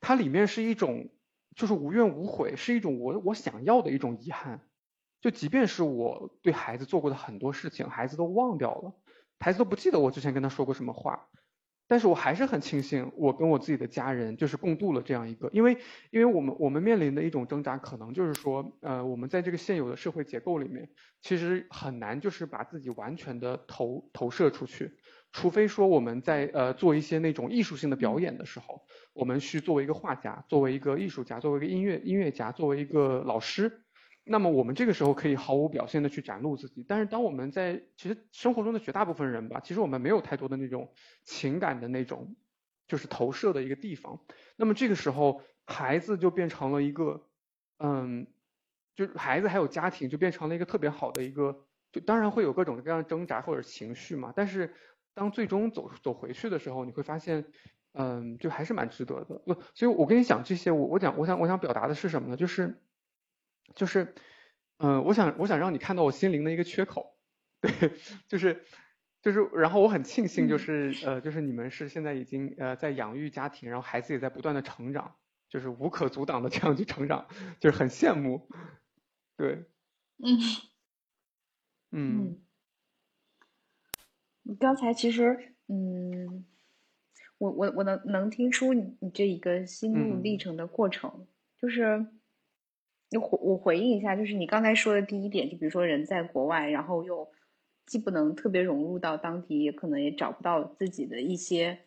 [0.06, 1.12] 它里面是一种，
[1.56, 4.60] 就是无怨无悔，是一种我我想要的一种遗憾。
[5.22, 8.94] 就即便是我对孩子做过的很多事情，孩子都忘掉了，
[9.40, 11.30] 孩子都不记得我之前跟他说过什么话，
[11.94, 15.78] 但是我还是很庆幸，我跟我自己的家人就是共度了这样一个，因为
[16.10, 20.90] 因为我们我们面临的一种挣扎，可能就是说，呃，我们在这个现有的社会结构里面，
[21.22, 24.92] 其实很难就是把自己完全的投投射出去。
[25.34, 28.82] 除非说我们在呃做一些那种艺术性的表演的时候，
[29.14, 33.83] 我们去作为一个画家，作为一个艺术家，作为一个音乐音乐家，作为一个老师，
[34.24, 36.86] 那么我们这个时候可以毫无表现的去展露自己。
[36.88, 40.92] 但是当我们在其实生活中的绝大部分人吧，其实我们没有太多的那种
[41.24, 42.36] 情感的那种
[42.88, 44.20] 就是投射的一个地方。
[44.56, 47.28] 那么这个时候孩子就变成了一个
[47.78, 48.28] 嗯，
[48.96, 54.74] 就是孩子还有家庭就变成了一个特别好的一个，就当然会有各种各样的挣扎或者情绪嘛，但是。
[55.16, 57.46] 当最终走走回去的时候，你会发现，
[57.92, 59.36] 嗯，就还是蛮值得的。
[59.46, 62.36] 不，所以我跟你讲这些，我我讲，我想我想表达的是什么呢？
[62.36, 62.82] 就是，
[63.76, 64.14] 就是，
[64.78, 67.18] 嗯，我想我想让你看到我心灵的一个缺口，
[67.62, 67.72] 对，
[68.28, 68.66] 就是
[69.22, 75.16] 就是，然后我很庆幸，就是呃，就是你们是现在已经呃在养育家庭，然后孩子也在不断的成长，
[75.50, 77.28] 就是无可阻挡的这样去成长，
[77.60, 78.48] 就是很羡慕，
[79.38, 79.66] 对，
[80.18, 80.40] 嗯，
[81.92, 82.40] 嗯。
[84.46, 86.46] 你刚才其实，嗯，
[87.38, 91.26] 我我我能能听出你你这一个心路历程的过程，
[91.58, 92.06] 就是，
[93.14, 97.30] 你回我回应一下，就是你刚才说的第一点，就比如说人在国外，然后又
[97.86, 101.78] 既不能特别融入到当地，也可能也找不到自己的一些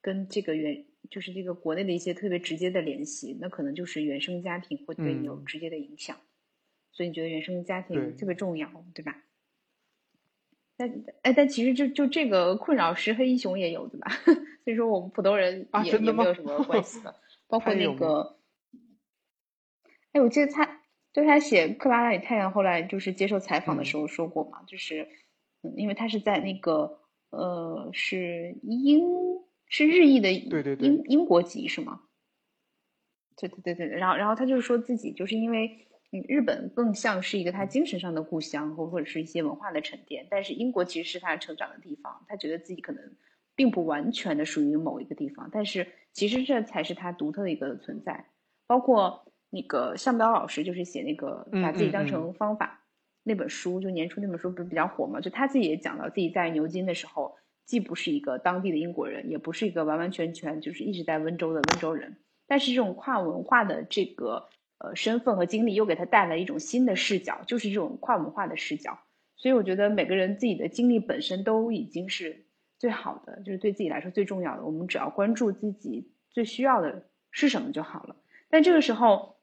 [0.00, 6.16] 跟这个原就是这个国内的一些特别直接的联系，那可能就是原生家庭会对你有直接的影响，
[6.92, 9.22] 所以你觉得原生家庭特别重要，对吧？
[10.78, 14.10] 但哎，但其实就就这个困扰，石黑一雄也有，对吧？
[14.64, 17.14] 所以说我们普通人也也没有什么关系的。
[17.48, 18.37] 包括那个，
[20.12, 25.08] 哎，我记得他就他写《克拉拉与太阳》，后来就是接受采访的时候说过嘛，就是
[25.62, 29.02] 嗯，因为他是在那个呃，是英
[29.66, 32.02] 是日裔的英英国籍是吗？
[33.36, 35.84] 对对对对，然后然后他就是说自己就是因为。
[36.10, 40.26] 嗯，日本更像是一个他精神上的故乡，或或者是一些文化的沉淀。
[40.30, 43.14] 但是英国其实是他成长的地方，他觉得自己可能
[43.54, 48.24] 并不完全的属于某一个地方，但是其实这才是他独特的一个存在。
[48.66, 52.80] 包括那个向彪老师，就是写那个把自己当成方法
[53.22, 55.20] 那本书，就年初那本书不是比较火嘛？
[55.20, 64.48] 就他自己也讲到自己在牛津的时候，既不是一个当地的英国人，也不是一个完完全全就是一直在温州的温州人，但是这种跨文化的这个。
[64.80, 68.96] 呃，身份和经历又给他带来一种新的视角，就是这种跨文化的视角。
[69.34, 72.46] 所以我觉得每个人自己的经历本身都已经是
[72.78, 74.64] 最好的，就是对自己来说最重要的。
[74.64, 78.14] 我们只要关注自己最需要的是什么就好了。
[78.50, 79.37] 但这个时候，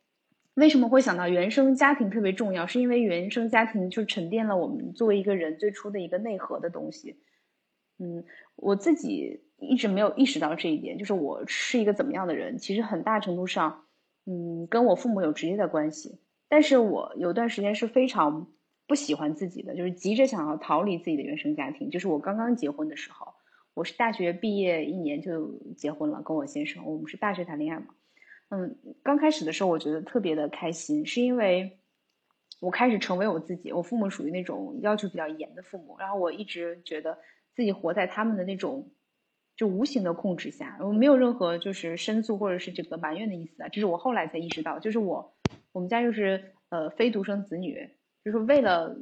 [0.55, 2.65] 为什么会想到原生家庭特别重要？
[2.65, 7.17] 是因为原生家庭就沉淀了我们作为一个人最初的一个内核的东西。
[7.99, 13.83] 嗯，我自己一直没有意识到这一点，就是我是一个怎么样的人，其实很大程度上。
[14.25, 18.47] 嗯，跟我父母有直接的关系，但是我有段时间是非常
[18.87, 21.91] 不喜欢自己的，就是急着想要逃离自己的原生家庭。
[21.91, 23.33] 就是我刚刚结婚的时候，
[23.75, 27.87] 我是大学毕业一年就结婚了，跟我先生，我们是大学谈恋爱嘛。
[28.49, 31.79] 嗯，刚开始的时候我觉得特别的开心，是因为
[32.59, 33.71] 我开始成为我自己。
[33.71, 37.17] 我父母属于那种要求比较严的父母，然后我一直觉得
[37.55, 38.91] 自己活在他们的那种。
[39.57, 45.33] 就无形的控制下，我没有任何就是申诉或者是这个埋怨的意思啊，这是我后来才意识到，就是我
[45.71, 47.89] 我们家又是呃非独生子女，
[48.25, 48.93] 就是为了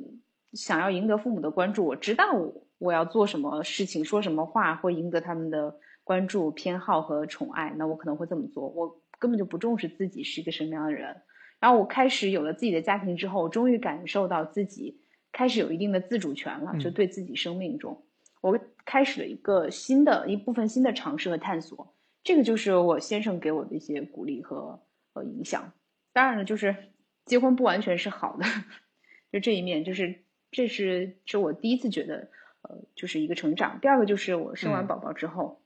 [0.52, 2.40] 想要赢得父母的关注，我知道
[2.78, 11.22] 我要做什么事情，说什么话会赢得他们的关注、偏好和宠爱，那我可能会这么做，我根本就不重视自己是一个什么样的人，
[11.62, 15.00] 然然后我开始有了自己的家庭之后，我终于感受到自己
[15.32, 18.04] 开始有一定的自主权了，就对自己生命中，
[18.42, 21.96] 我开始了一个新的一部分新的尝试和探索。
[22.22, 24.84] 这个就是我先生给我的一些鼓励和
[25.14, 25.72] 呃影响。
[26.12, 26.76] 当然了，就是
[27.24, 28.46] 结婚不完全是好的，
[29.32, 32.28] 就这一面，就是这是是我第一次觉得，
[32.64, 33.80] 呃，就是一个成长。
[33.82, 35.63] 第二个就是我生完宝宝之后，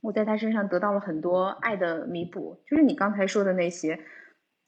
[0.00, 2.62] 我在他身上得到了很多爱的弥补。
[2.66, 3.98] 就是你刚才说的那些，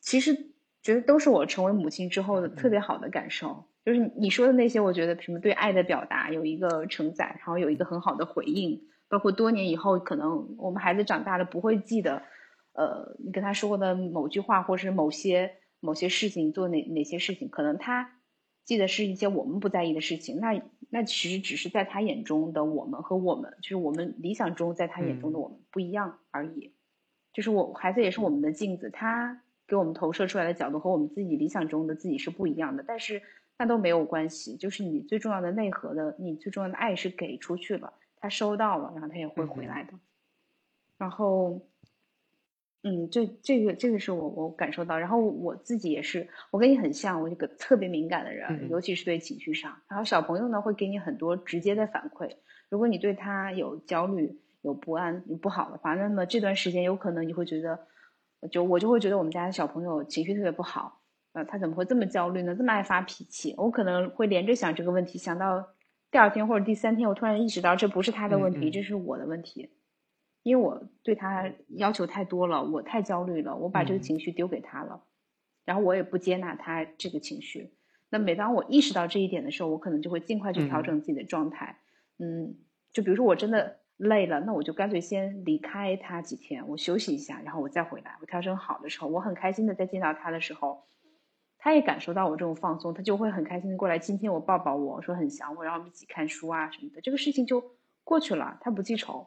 [0.00, 0.34] 其实
[0.82, 3.64] 觉得都是我成为母亲之后的特别好的感受。
[3.84, 12.22] 就是你说的那些，我觉得什么对爱的表达有一个承载，然后有一个很好的回应，包括多年以后，可能我们孩子长大了不会记得。
[12.74, 18.17] 呃，你跟他说过的某句话，或是某些某些事情，做哪哪些事情，可能他
[18.68, 20.40] 记得是一些我们不在意的事情。
[20.40, 26.74] 那那其实只是在他眼中的我们和我们，就是我们理想中在他眼中的我们不一样而已。
[27.32, 32.84] 就是我孩子也是我们的镜子，他给我们投射出来的角度和我们自己理想中的自己是不一样的。
[32.86, 33.22] 但是
[33.56, 39.94] 那都没有关系，就是你最重要的内核的，你最重要的爱是给出去了，他收到了，然后他也会回来的。
[40.98, 41.62] 然后。
[42.84, 49.76] 嗯，这这个这个是我我感受到，然后我自己也是，我跟你很像，我一个特别敏感的人，尤其是对情绪上。
[49.88, 52.30] 然后小朋友呢会给你很多直接的反馈，
[52.68, 57.78] 如果你对他有焦虑、有不安、有不好的话，那么这段时间有可能你会觉得，
[58.50, 61.00] 就我就会觉得我们家的小朋友情绪特别不好，
[61.32, 62.54] 呃，他怎么会这么焦虑呢？
[62.54, 63.54] 这么爱发脾气？
[63.58, 65.66] 我可能会连着想这个问题，想到
[66.12, 69.68] 第二天或者第三天，我突然意识到这不是他的问题，这是我的问题。
[70.42, 75.02] 因为我对他要求太多了，我太焦虑了，我把这个情绪丢给他了，
[75.64, 77.74] 然后我也不接纳他这个情绪。
[78.10, 81.78] 那每当我意识到这一点的时候，我可能就会尽快去调整自己的状态。
[82.18, 82.56] 嗯，
[82.92, 88.16] 就比如说我真的累了，那我就干脆先离开他几天，我休息一下，然后我再回来。
[88.20, 90.84] 我调整好的时候，我很开心的再见到他的时候，
[91.58, 97.62] 他也感受到我这种放松，他就会很开心的过来亲亲我，抱抱我说很想我，然后一起看书啊什么的，这个事情就
[98.04, 99.26] 过去了，他不记仇。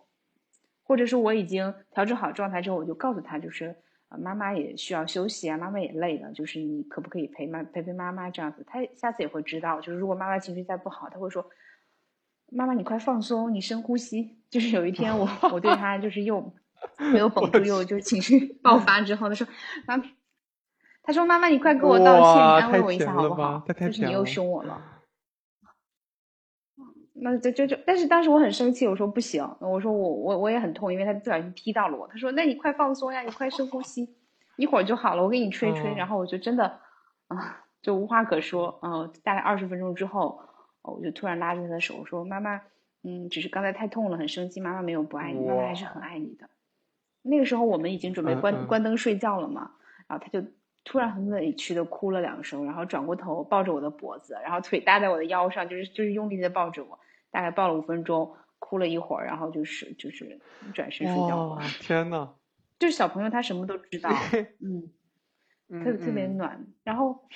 [0.91, 3.73] 或者是我已经调整好状态之后，我就告诉他，就是
[4.09, 8.65] 呃，妈妈也需要休息啊，妈妈也累了，就是你可不可以陪妈陪陪妈妈这样子？
[8.67, 11.45] 他下次也会知道，就是如果妈妈情绪再不好，他会说，
[12.51, 14.37] 妈妈你快放松，你深呼吸。
[14.49, 16.53] 就是有一天我 我对他就是又
[17.13, 19.47] 没有绷住，又就是情绪爆发之后，他说
[19.87, 20.03] 妈，
[21.03, 23.63] 他说妈妈你快给我道歉，你安慰我一下好不好？
[23.79, 24.90] 就是你又凶我了。
[27.23, 32.07] 那就就就，但是当时我很生气，我说不行，我说我我我也很痛，因为他不小心踢到了我。
[32.07, 34.09] 他说：“那你快放松呀，你快深呼吸，
[34.55, 36.79] 一会儿就好了，我给你吹吹。”然后我就真的
[37.27, 38.79] 啊，就无话可说。
[38.81, 40.41] 嗯，大概二十分钟之后，
[40.81, 42.59] 我就突然拉着他的手我说：“妈妈，
[43.03, 44.59] 嗯，只是刚才太痛了，很生气。
[44.59, 46.49] 妈妈没有不爱你，妈妈还是很爱你的。”
[47.21, 49.69] 那个时候我们已经准备关关灯睡觉了嘛，
[50.07, 50.43] 然后他就
[50.83, 56.97] 突然很委屈的哭了两声，然后转过头抱着我的脖子，然后腿搭在我的腰上，就是就是用力的抱着我。
[57.31, 60.39] 大概抱了五分钟，哭了一会儿，然后就是就是
[60.73, 61.61] 转身睡觉了。
[61.79, 62.35] 天呐，
[62.77, 64.09] 就是小朋友他什么都知道，
[64.59, 64.89] 嗯，
[65.83, 66.67] 特别特别暖。
[66.83, 67.27] 然后，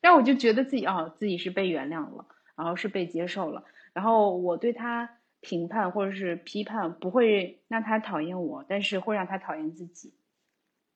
[0.00, 3.64] 然后我就觉得自己啊，自己是被原谅了，然后是被接受了。
[3.92, 10.14] 然后我对他评判或者是批判，不会让他讨厌我，但是会让他讨厌自己。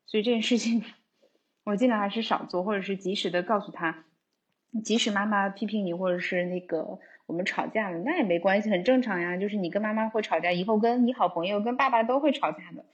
[0.06, 0.84] 所以这件事情，
[1.64, 4.04] 我尽量还是少做，或者是及时的告诉他，
[4.84, 7.00] 即使妈妈批评你，或者是那个。
[7.26, 9.37] 我们吵架了，那也没关系，很正常呀。
[9.37, 12.84] 就是你跟妈妈会吵架，以后跟你好朋友、跟爸爸都会吵架的。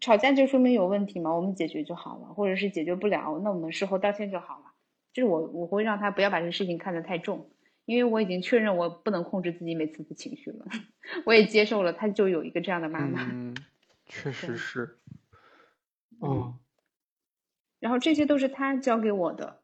[0.00, 4.72] 吵架就说明有问题嘛，我们解决就好了，或者是解决不了，那我们事后道歉就好了。
[5.12, 7.48] 就是我我会让他不要把这个事情看得太重，
[7.84, 10.66] 因为我已经确认我不能控制自己每次的情绪了，
[11.24, 13.22] 我也接受了，他就有一个这样的妈妈。
[13.32, 13.56] 嗯，
[14.06, 14.98] 确实是。
[16.18, 16.58] 哦。
[17.78, 19.60] 然后这些都是他教给我的，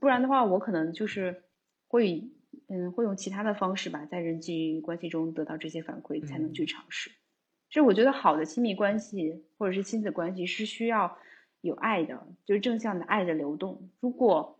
[0.00, 1.42] 不然的话，我可能就是
[1.88, 2.30] 会。
[2.68, 7.10] 嗯，会用其他的方式吧，在人际关系中得到这些反馈，才能去尝试。
[7.68, 11.18] 其实我觉得好的亲密关系或者是亲子关系是需要
[11.60, 13.90] 有爱的，就是正向的爱的流动。
[14.00, 14.58] 如果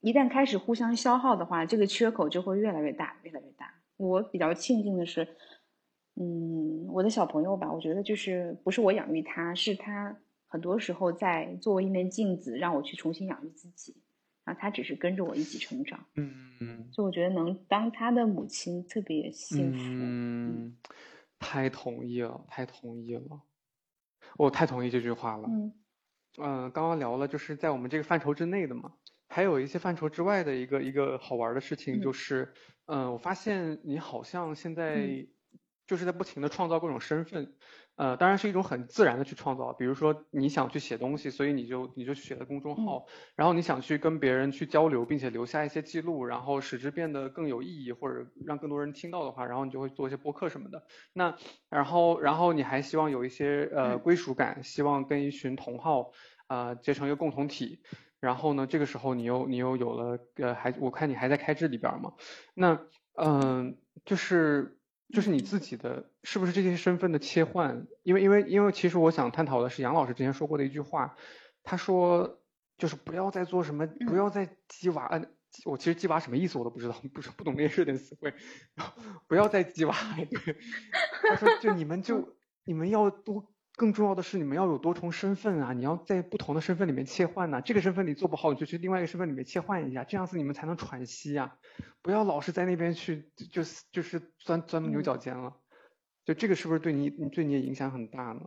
[0.00, 3.74] 一旦开始互相消耗的话，这个缺口就会越来越大，越来越大。
[3.96, 5.26] 我比较庆幸的是，
[6.14, 13.96] 嗯，我的小朋友吧，我觉得就是不是我养育他，是他很多时候在作为一面镜子，让我去重新养育自己。
[14.46, 19.78] 啊，他只是跟着我一起成长，嗯，所以我觉得能当他的母亲特别幸福。
[19.82, 20.76] 嗯，
[21.40, 23.42] 太同意了，太同意了，
[24.36, 25.48] 我太同意这句话了。
[25.50, 25.72] 嗯，
[26.38, 28.94] 嗯，刚刚聊了就是在我们这个范畴之内的嘛，
[29.28, 35.26] 还有一些范畴之外的一个一个好玩的事情就是，嗯，我发现你好像现在
[35.88, 37.52] 就是在不停的创造各种身份，
[37.96, 50.84] 呃，当然是一种很自然的去创造，比如说你想去写东西，所以你就你就写了公众号，然后你想去跟别人去交流，并且留下一些记录，然后使之变得更有意义，或者让更多人听到的话，然后你就会做一些播客什么的。
[51.14, 51.34] 那
[51.70, 56.12] 然后然后你还希望有一些呃归属感，希望跟一群同好
[56.48, 57.80] 啊结成一个共同体。
[58.20, 62.12] 然后呢，这个时候你又你又有了呃还我看你还在开支里边嘛，
[62.52, 62.78] 那
[63.14, 64.74] 嗯就是。
[65.12, 67.86] 就是你自己的，是不是这些身份的切换？
[68.02, 71.16] 因为因为因为其实我想探讨的是杨老师之前说过的一句话，
[71.62, 72.40] 他说
[72.76, 75.06] 就是不要再做什么，不要再鸡娃。
[75.12, 75.28] 嗯，
[75.64, 78.34] 我其实鸡娃什么意思我都不知道，不是不懂那些热点词汇，
[79.28, 79.94] 不要再鸡娃。
[80.16, 80.56] 对，
[81.22, 83.52] 他说就你们就你们要多。
[83.76, 85.74] 更重要的是，你们要有多重身份啊！
[85.74, 87.60] 你要在不同的身份里面切换呢。
[87.60, 91.58] 这个身份你做不好，你就去另外一个身份里面切换一下，这样子你们才能喘息呀！
[92.00, 95.54] 不要老是在那边去，就是就是钻钻牛角尖了。
[96.24, 98.40] 就这个是不是对你，对你也影响很大呢？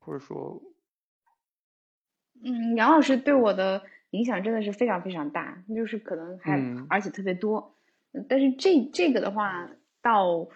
[0.00, 0.62] 或者说，
[2.44, 6.60] 嗯，杨老师对我的影响真的是非常非常大，就是可能还
[6.90, 7.74] 而且特别多。
[8.28, 9.70] 但是这这个的话，
[10.02, 10.46] 到。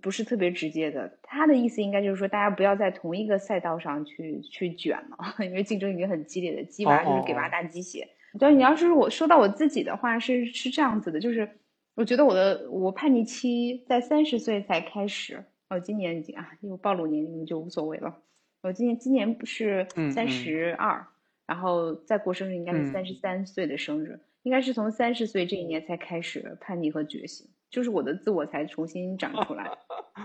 [0.00, 8.06] 不是特别直接的，他的意思应该就是说，大家不要在同一个赛道上去去卷了， 因为竞争已经很激烈的，鸡娃就是给娃打鸡血。
[8.38, 11.48] 对，你要是我说到我自己的话，是是这样子的，就是
[11.94, 18.18] 我觉得我的我叛逆期在三十岁才开始，哦，今年已经啊，因为暴露年龄就无所谓了。
[18.62, 21.04] 我今年今年不是三十二，
[21.46, 27.48] 然后再过生日应该是三十三岁的生日，应该是从三十岁这一年才开始叛逆和觉醒。
[27.70, 29.70] 就是我的自我才重新长出来，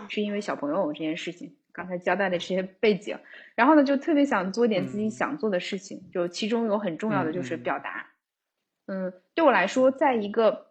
[0.09, 1.55] 是因为小朋友这件事情。
[1.71, 3.17] 刚才交代的这些背景，
[3.53, 6.09] 然后呢，就特别想做点自己想做的事情。
[6.09, 8.07] 就其中有很重要的就是表达。
[8.85, 10.67] 嗯，对我来说，在一个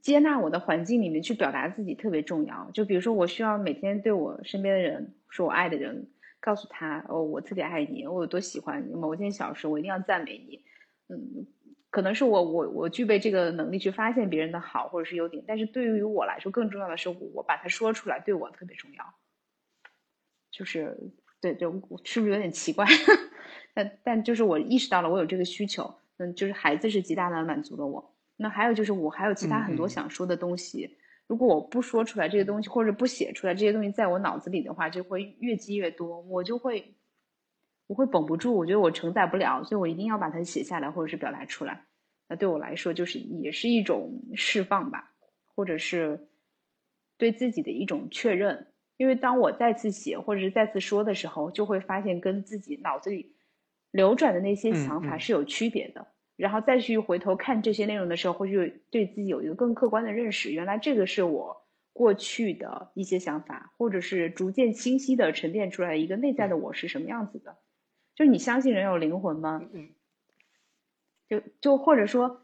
[0.00, 2.70] 接纳我的环境里面去表达自己特别重要。
[2.72, 10.64] 就比如说，我需要每天对我身边的人说我爱的人，告诉他哦，我特别爱你，我有多喜欢你，某件小事我一定要赞美你。
[11.08, 11.48] 嗯。
[11.94, 19.04] 可能是我我我具备这个能力去发现别人的好或者是优点，但是对于我来说更重要的是我把它说出来对我特别重要，
[20.50, 20.98] 就是
[21.40, 21.68] 对对，
[22.02, 22.84] 是不是有点奇怪？
[23.74, 28.12] 但但就是我意识到了我有这个需求，嗯，就是孩子是极大的满足了我。
[28.38, 36.96] 那还有就是我还有其他很多想说的东西，如果我不说出来这些东西或者不写出来这些东西，在我脑子里的话就会越积越多，我就会。
[37.86, 41.84] 我会绷不住，我觉得我承载不了，所以我一定要把它写下来，或者是表达出来。
[42.28, 45.12] 那对我来说，就是也是一种释放吧，
[45.54, 46.28] 或者是
[47.18, 48.68] 对自己的一种确认。
[48.96, 53.34] 因为当我再次写或者是再次说的时候，就会发现跟自己脑子里
[53.90, 56.06] 流转的那些想法是有区别的。
[56.36, 60.50] 然后再去回头看这些内容的时候，会去对自己有一个更客观的认识。
[60.50, 67.58] 原来这个是我过去的一些想法，或者是逐渐清晰的沉淀出来一个内在的我是什么样子的。
[68.14, 69.60] 就是你相信人有灵魂吗？
[69.72, 69.88] 嗯
[71.26, 72.42] 就就或者说，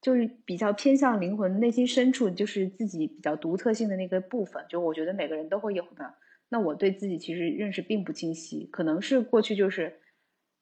[0.00, 4.64] 就是比较偏向灵魂内心深处，就是自己比较独特性的那个部分。
[4.68, 6.14] 就我觉得每个人都会有的。
[6.48, 9.98] 那我对自己其实认识并不清晰，可能是过去就是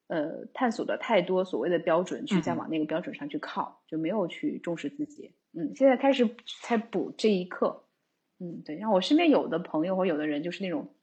[0.07, 5.35] 呃探索的太多所谓的标准，去再往那个标准上去靠，就没有去重视自己。
[5.53, 6.26] 嗯，现在开始
[6.62, 7.85] 才补这一课。
[8.39, 8.76] 嗯，对。
[8.76, 10.94] 然后我身边有的朋友或有的人就是那种。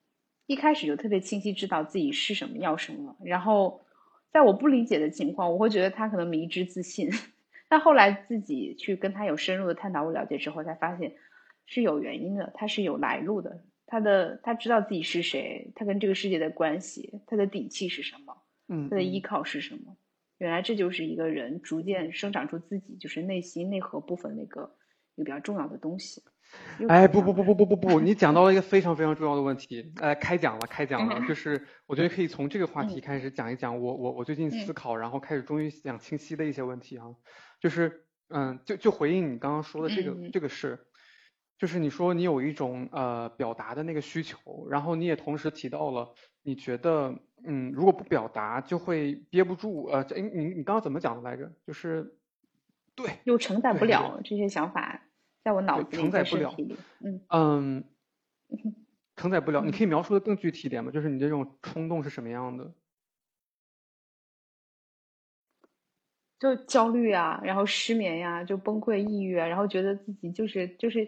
[0.52, 3.86] 一开始就特别清晰知道自己是什么要什么，然后
[4.34, 7.10] 在我不理解的情况，我会觉得他可能迷之自信，
[7.70, 11.14] 但后来自己去跟他有深入的探讨我了解之后，才发现
[11.66, 18.36] 是有原因的，他是有来路的，他的他知道自己是谁，他跟这个世界的关系，他的底气是什么，
[18.68, 19.96] 嗯，他的依靠是什么？
[20.38, 24.76] 原来这就是一个人逐渐生长出自己就是内心内核部分那个
[25.16, 26.22] 一个比较重要的东西。
[26.88, 37.06] 哎，不不不不不不不，你讲到了一个非常非常重要的问题，呃，开讲了，开讲了，就是我觉得可以从这个话题开始讲一讲我我我最近思考，然后开始终于想清晰的一些问题啊，
[37.60, 40.80] 就是嗯，就就回应你刚刚说的这个这个事，
[41.58, 47.14] 就是你说你有一种呃表达的那个需求，然后你也同时提到了你觉得
[47.46, 51.52] 嗯如果不表达就会憋不住，呃，哎你你刚刚怎么讲的来着？
[51.68, 52.18] 就是
[52.96, 55.04] 对，又承载不了这些想法。
[55.44, 56.56] 在我脑子里，承载不了，
[57.04, 57.84] 嗯嗯，
[59.16, 59.64] 承载不了。
[59.64, 60.92] 你可以描述的更具体一点吗？
[60.92, 62.74] 就是你这种冲动是什么样的？
[66.40, 71.08] 就焦虑啊，然后失眠呀，就崩溃、抑郁啊，然后觉得自己就是就是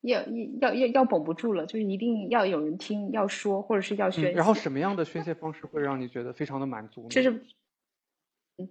[0.00, 0.20] 要
[0.60, 4.32] 要要要绷不住了，就是一定要有人听，要说，或者是要宣泄。
[4.32, 7.08] 然后什么样的宣泄方式会让你觉得非常的满足呢？
[7.10, 8.68] 就是，嗯，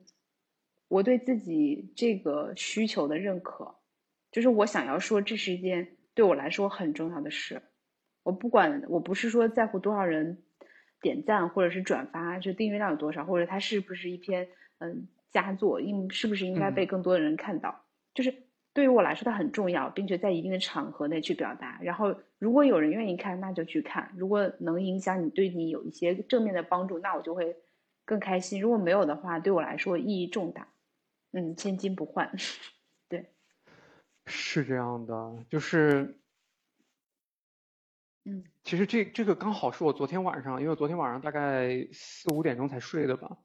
[0.90, 3.76] 我对自己这个需求的认可。
[4.32, 7.62] 就是我想要说，这是一件对我来说很重要的事。
[8.24, 10.44] 我不管，我不是说在乎多少人
[11.02, 14.50] 点赞或者是转发，就订阅量有多少，或者它是不是一篇
[14.80, 18.34] 嗯佳作，应是不是应该被更多的人看到，就是
[18.74, 21.80] 对于我来说它很重要，并且在一定的场合内去表达。
[21.82, 27.56] 然后如果有人愿意看，那就去看；如果能影响你，对你有一些正面的帮助，那我就会
[28.06, 28.60] 更开心。
[28.62, 30.68] 如果没有的话，对我来说意义重大。
[31.32, 32.38] 嗯，千金不换，对，
[34.28, 36.20] 是这样的，就是。
[38.30, 43.38] 嗯，其实这这个刚好是我昨天晚上，因为昨天晚上大概四五点钟才睡的吧，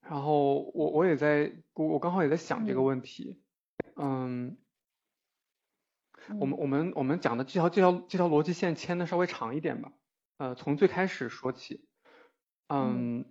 [0.00, 3.40] 然后我我也在我我刚好也在想这个问题，
[3.94, 4.58] 嗯，
[6.40, 9.92] 我们我们我们讲的这条这条这条逻辑线牵的稍微长一点吧，
[10.38, 11.86] 呃，从最开始说起，
[12.68, 13.26] 嗯。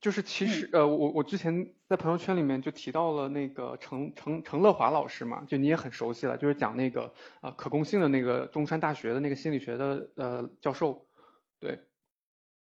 [0.00, 11.06] 就是其实呃我我之前在朋友圈里面就提到了那个程程程乐华老师嘛，就你也很熟悉了，就是讲那个呃可控性的那个中山大学的那个心理学的呃教授，
[11.58, 11.80] 对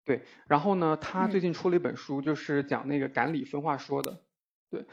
[0.04, 4.20] 对，然后呢他最近出了一本书，就是讲那个感理分化说的，
[4.68, 4.84] 对，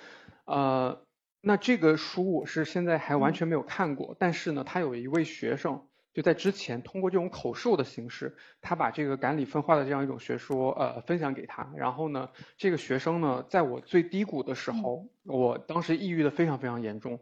[0.45, 1.03] 呃
[1.41, 5.88] 那这个书我是现在还完全没有看过，但是呢他有一位学生。
[6.19, 11.71] 就在之前，通过这种口授的形式，他把这个感理分化的这样一种学说，呃，分享给他。
[11.77, 17.21] 然后呢，这个学生呢，在我最低谷的时候，我当时抑郁的非常非常严重。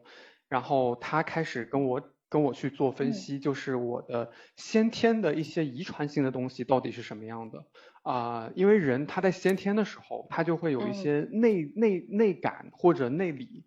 [0.49, 7.65] 然后他开始跟我跟我去做分析，就是我的先天的一些遗传性的东西到底是什么样的
[8.01, 8.49] 啊？
[8.55, 13.63] 因为人他在先天的时候，他就会有一些内内内感或者内里。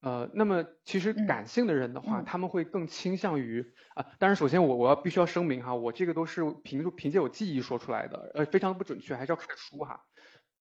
[0.00, 10.00] 呃，那么其实感性的人的话，他们会更倾向于啊，当然首先我我要必须要声明哈，我这个都是凭凭借我记忆说出来的，呃，非常不准确，还是要看书哈。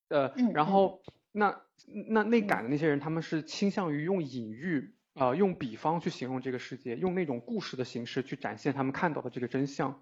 [0.09, 1.61] 呃，然后那
[2.09, 10.01] 那内感的那些人，他们是倾向于用隐喻啊，用比方去形容这个世界，用那种故事的形式去展现他们看到的这个真相。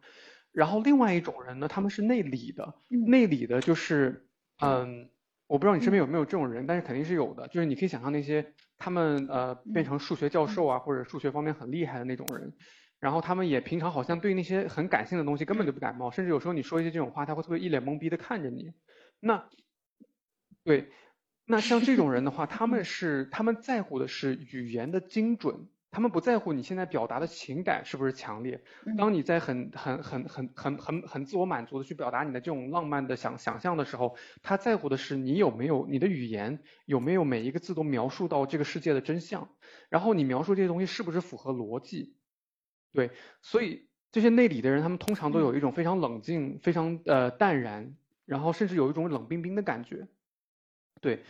[0.52, 4.28] 然后另外一种人呢，他们是内里的，内里的就是
[4.60, 5.10] 嗯。
[5.48, 7.48] 我不知道你身边有没有这种人，但是肯定是有的。
[7.48, 12.54] 就是你可以想象那些他们呃变成数学教授啊，或者数学方面很厉害的那种人，
[13.00, 18.74] 然后他们也平常好像对那些很感性的东西根本就不感冒，甚至有时候你说一些这种话，他会特别一脸懵逼的看着你。
[19.20, 19.50] 那
[20.64, 20.90] 对，
[21.46, 25.70] 那像这种人的话，他们是他们在乎的是语言的精准。
[25.98, 28.64] 他们不在乎你现在表达的情感是不是强烈。
[29.00, 39.50] 当你在很很很很很很很自我满足的去表达你的这种浪漫的想想象的时候，他在乎的是你有没有你的语言有没有每一个字都描述到这个世界的真相，
[39.90, 42.16] 然后你描述这些东西是不是符合逻辑？
[42.94, 43.10] 对，
[43.42, 50.08] 所以这些内里的人，他们通常都有一种非常冷静、非常呃淡然，然后甚至有一种冷冰冰的感觉。
[51.02, 51.24] 对，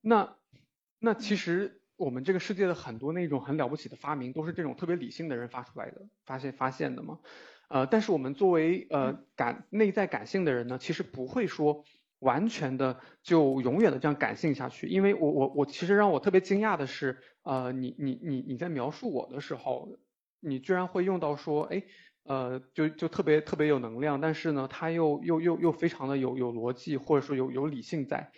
[0.00, 0.36] 那
[1.00, 1.80] 那其实。
[1.96, 7.18] 我们这个世界的很多那种很了不起的发明，都是这种特别理性的人发出来的，发现发现的嘛。
[7.68, 11.84] 呃，但是我们作为呃感内在感性的人呢，其实不会说
[12.18, 14.86] 完全的就永远的这样感性下去。
[14.88, 19.88] 因为我我我其实让我特别惊讶的是，呃，你你你你在描述我的时候，
[20.40, 21.82] 你居然会用到说，哎，
[22.24, 28.32] 呃，就就特别特别有能量，但是呢，他又又又又非常的有有逻辑，或者说有有理性在。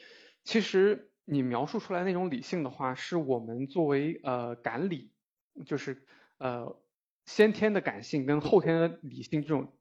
[0.44, 1.11] 其实。
[1.29, 5.11] 你描述出来那种理性的话，是我们作为呃感理，
[5.66, 6.05] 就是
[6.39, 6.81] 呃
[7.24, 9.77] 先天的感性跟后天的理性这种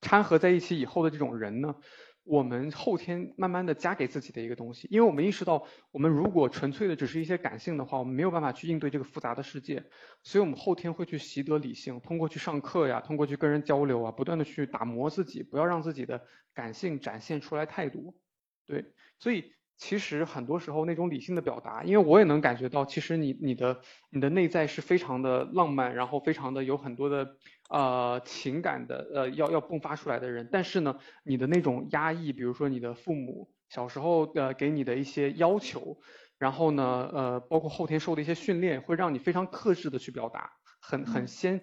[0.00, 1.74] 掺合在一起以后的这种人呢，
[2.22, 4.86] 我们后天慢慢的加给自己的一个东西。
[4.88, 9.84] 因为我们意识到，我们如果纯粹的只是一些感性的话，我们没有办法去应对这个复杂的世界，
[10.22, 16.24] 所以我们后天会去习得理性，通过去上课呀，通过去跟人交流啊，不断的去打磨自己，不要让自己的
[16.54, 18.14] 感性展现出来太多。
[18.64, 19.52] 对，所以。
[19.76, 27.36] 其实很多时候那种理性的表达，因为我也能感觉到，其实你你的你的内在是非常的浪漫，然后非常的有很多的
[27.68, 30.48] 呃情感的呃要要迸发出来的人。
[30.50, 35.98] 但是呢，你的那种压抑，比如说你的父母小时候呃给你的一些要求，
[36.38, 41.60] 然后呢呃包括后天受的一些训练，会让你非常克制的去表达，很很纤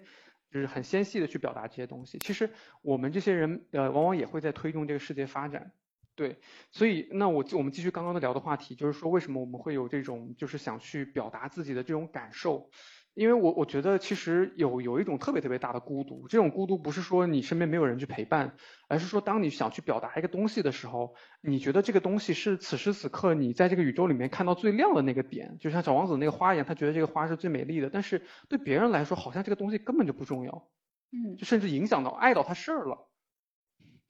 [0.50, 2.18] 就是很纤细的去表达这些东西。
[2.18, 2.50] 其实
[2.82, 5.72] 我们这些人呃往往也会在推动这个世界发展。
[6.14, 6.38] 对，
[6.70, 12.70] 所以那我我们继续刚刚的聊的话题，就是说为什么我们会有这种就是想去表达自己的这种感受？
[13.14, 18.56] 因为我我觉得其实有有一种特别特别大的孤独，这种孤独不是说你身边没有人去陪伴，
[18.88, 30.70] 而是说当你想去表达一个东西的时候，你觉得这个东西是此时此刻你在这个宇宙里面看到最亮的那个点，就像小王子那个花一样，他觉得这个花是最美丽的，但是对别人来说好像这个东西根本就不重要，
[31.10, 33.08] 嗯，就甚至影响到碍到他事儿了，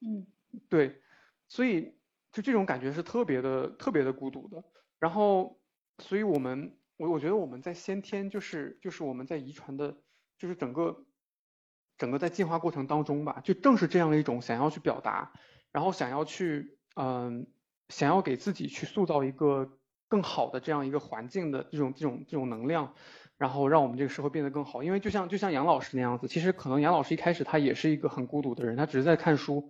[0.01, 0.27] 嗯，
[0.69, 0.99] 对。
[1.53, 1.93] 所以，
[2.33, 4.65] 就这种感觉是特别的、特别的孤独的。
[4.99, 5.61] 然后，
[5.99, 9.99] 所以我们，我我觉得我们在先天就是就是我们在遗传的，
[10.39, 11.05] 就是整个
[11.99, 15.35] 整个在进化过程当中吧，就正是这样一种想要去表达，
[15.73, 17.47] 然后想要去嗯，
[17.91, 19.79] 想要给自己去塑造一个
[20.09, 22.95] 更好的这样一个环境的这种这种这种能量，
[23.37, 24.83] 然后让我们这个社会变得更好。
[24.83, 29.69] 因为就像就像杨老师那样子，其实可能杨老师一开始他也是一个很孤独的人，他只是在看书。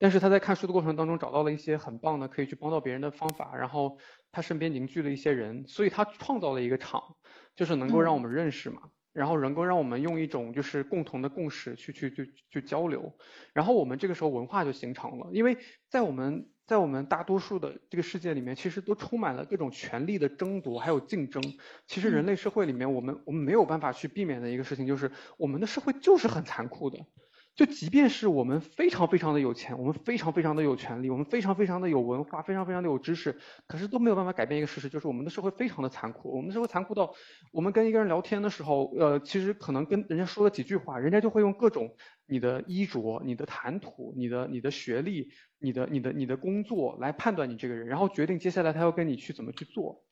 [0.00, 3.98] 但是他在看书的过程当中找到了一些很棒的可以去帮到别人的方法，然后
[4.32, 7.16] 他身边凝聚了一些人，所以他创造了一个场，
[7.54, 8.80] 就是能够让我们认识嘛，
[9.12, 13.14] 然后能够让我们用一种就是共同的共识去去去去交流，
[13.52, 15.58] 然后我们这个时候文化就形成了，因为
[15.90, 21.42] 在我们在我们大多数的这个世界里面，其实都充满了各种权力的争夺还有竞争，
[21.86, 26.98] 其实人类社会里面我们我们没有办法去避免的一个事情就是我们的社会就是很残酷的。
[27.60, 33.36] 就即便是我们非常非常的有钱，我们非常非常的有权利，我们非常非常的有文化，非常非常的有知识，
[33.66, 36.34] 可是都没有办法改变一个事实，就是我们的社会非常的残酷。
[36.34, 37.12] 我们的社会残酷到，
[37.52, 41.94] 我们跟一个人聊天的时候，呃，其实可能跟人家说了几句话，人家就会用各种
[42.26, 50.02] 你的衣着、你的谈吐、你的你的学历、你的你的你的工作来判断你这个人，然后决定接下来他要跟你去怎么去做。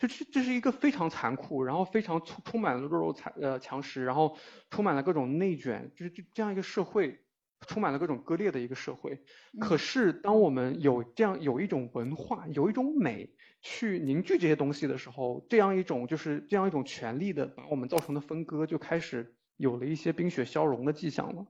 [0.00, 4.36] 这这这是一个非常残酷，然后非常充充满了弱肉强呃强食，然后
[4.70, 7.20] 充满了各种内卷，就是这这样一个社会，
[7.66, 9.22] 充满了各种割裂的一个社会。
[9.60, 13.30] 可是当我们有这样有一种文化，有一种美
[13.60, 21.46] 去凝聚这些东西的时候，这样一种就是这样一种权力的把我们造成的分割就开始有了一些冰雪消融的迹象了。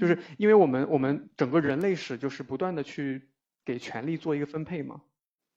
[0.00, 3.30] 就是因为我们我们整个人类史就是不断的去
[3.64, 5.02] 给权力做一个分配嘛。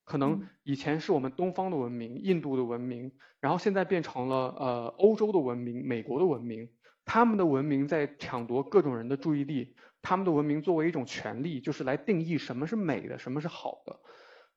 [0.05, 6.69] 可能以前是我们东方的文明，印度的文明，然后现在变成了呃欧洲的文明，美国的文明，
[7.03, 13.99] 他们的文明在抢夺各种人的注意力，他们的文明作为一种权利，就是来定义什么是美的，什么是好的，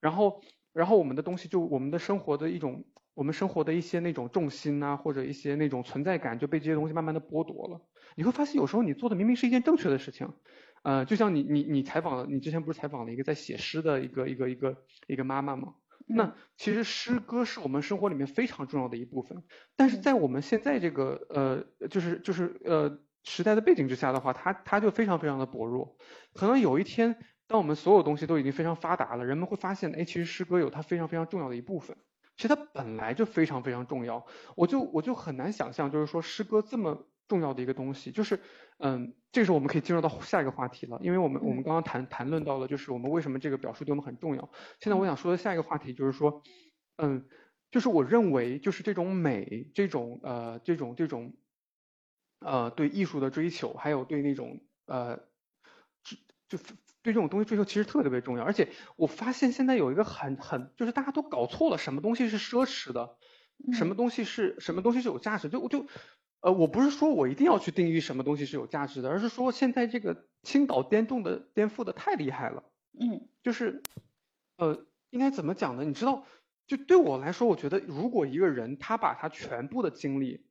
[0.00, 0.42] 然后
[0.72, 2.84] 然后我们的东西就我们的生活的一种，
[3.14, 7.80] 我们生活的一些那种重心啊，或者一些那种存在感就被这些东西慢慢的剥夺了，
[8.16, 10.28] 你会发现有时候你做的明明是一件正确的事情。
[10.82, 14.76] 呃，就像你你你采访了，你之前不是采访了一个在写诗的一个一个一个
[15.06, 15.74] 一个妈妈吗？
[16.06, 19.42] 那其实诗歌是我们生活里面非常重要的一部分，
[19.76, 25.98] 但是在我们现在这个呃就是就是呃时代的背景之下的话，它它就非常非常的薄弱。
[26.32, 27.16] 可能有一天，
[27.46, 31.96] 当我们所有东西都已经非常发达了，人们会发现，哎，其实诗歌有它非常非常重要的一部分。
[32.36, 34.24] 其实它本来就非常非常重要。
[34.56, 37.06] 我就我就很难想象，就是说诗歌这么。
[37.28, 38.40] 重要的一个东西就是，
[38.80, 44.50] 嗯，这个时候我们可以进入到下一个话题了，因为我们我们刚刚谈谈论到了，就是我们为什么这个表述对我们很重要。
[44.78, 46.42] 现在我想说的下一个话题就是说，
[46.96, 47.28] 嗯，
[47.72, 51.34] 就是我认为就是这种美，这种呃这种这种，
[52.38, 55.16] 呃对艺术的追求，还有对那种呃，
[56.04, 56.16] 就
[56.48, 56.58] 就
[57.02, 58.44] 对这种东西追求其实特别特别重要。
[58.44, 63.16] 而且我发现现在有一个很很就是大家都搞错了，什么东西是奢侈的，
[63.72, 65.84] 什么东西是什么东西是有价值，就我就。
[66.40, 72.62] 呃，我不是说我一定要去定义什么东西是有价值的，而是说现在这个青岛颠动的颠覆的太厉害了。
[73.00, 73.82] 嗯，就是，
[74.56, 75.84] 呃，应该怎么讲呢？
[75.84, 76.24] 你知道，
[76.68, 80.46] 就对我来说，我觉得如果一个人他把他全部的精力，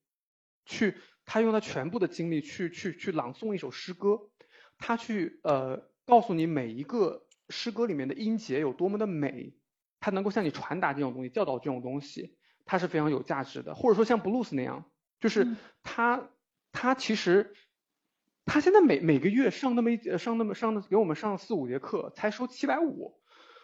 [0.65, 4.29] 去他用他全部的精力去去去朗诵一首诗歌，
[4.77, 9.53] 他去呃告诉你每一个诗歌里面的音节有多么的美，
[10.01, 12.35] 他能够向你传达这种东西，教导这种东西，
[12.65, 13.73] 他是非常有价值的。
[13.73, 14.83] 或者说像布鲁斯那样。
[15.19, 15.47] 就是
[15.83, 16.29] 他，
[16.71, 17.53] 他其实，
[18.45, 23.19] 他现在每每个月上那么一上那么上的给我们上四五节课，才收七百五。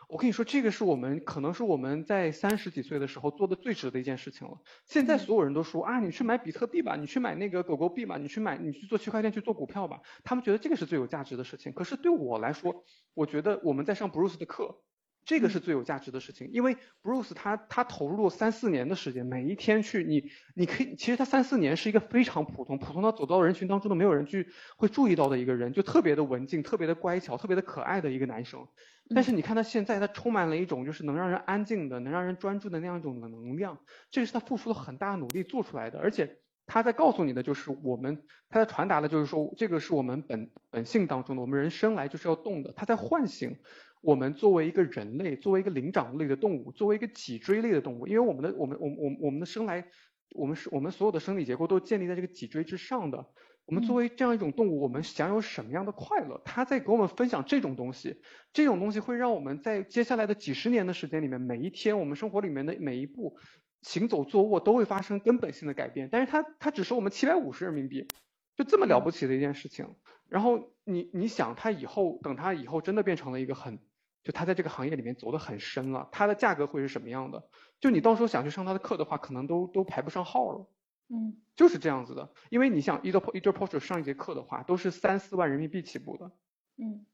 [0.09, 4.59] 我跟你说，这个是我们可能是我们在三十几岁的时候做的最值的一件事情了。
[4.85, 11.73] 现在所有人都说啊，你去买比特币吧，你去买那个狗狗币吧，你去买你去做区块链去做股票吧，他们觉得这个是最有价值的事情。
[11.73, 12.83] 可是对我来说，
[13.13, 14.81] 我觉得我们在上 Bruce 的课。
[15.25, 24.47] 这个是最有价值的事情，因为 Bruce 他他投入了三四年的时间，每一天去你你可以，其实他三四年是一个非常普通，普通到走到人群当中都没有人去
[24.77, 28.67] 会注意到的一个人，就特别的文静，特别的乖巧，特别的可爱的一个男生。
[29.13, 33.77] 但是你看他现在，他充满了一种就是能让人安静的，能让人专注的那样一种能量，
[34.11, 35.99] 这是他付出了很大努力做出来的。
[35.99, 43.57] 而且他在告诉你的就是我们，他在传达的就是说这个是我们本本性当中的，我们人生来就是要动的，他在唤醒。
[44.01, 49.87] 我们作为一个人类，作为一个灵长类的动物，作为一个脊椎类的动物，因为我们的我们我我我们的生来，
[50.35, 53.25] 我们是我们所有的生理结构都建立在这个脊椎之上的。
[53.65, 56.41] 我们作为这样一种动物，我们享有什么样的快乐？
[56.43, 58.19] 他在给我们分享这种东西，
[58.51, 63.37] 这种东西会让我们在接下来的几十年的时间里面，每一天我们生活里面的每一步
[63.83, 66.09] 行走坐卧都会发生根本性的改变。
[66.11, 68.07] 但是它它只收我们七百五十人民币，
[68.55, 69.93] 就这么了不起的一件事情。
[70.27, 73.77] 然后你你想，它以后等它以后真的变成了一个很
[74.23, 77.49] 就他在这个行业里面走得很深了，他的价格会是什么样的？
[77.81, 80.65] 就你到时候想去上他的课的话，可能都都排不上号了。
[81.09, 82.31] 嗯，就是这样子的。
[82.49, 86.31] 因为你想，Edo Edo Porter 上一节课的话，都是三四万人民币起步的。
[86.77, 87.05] 嗯，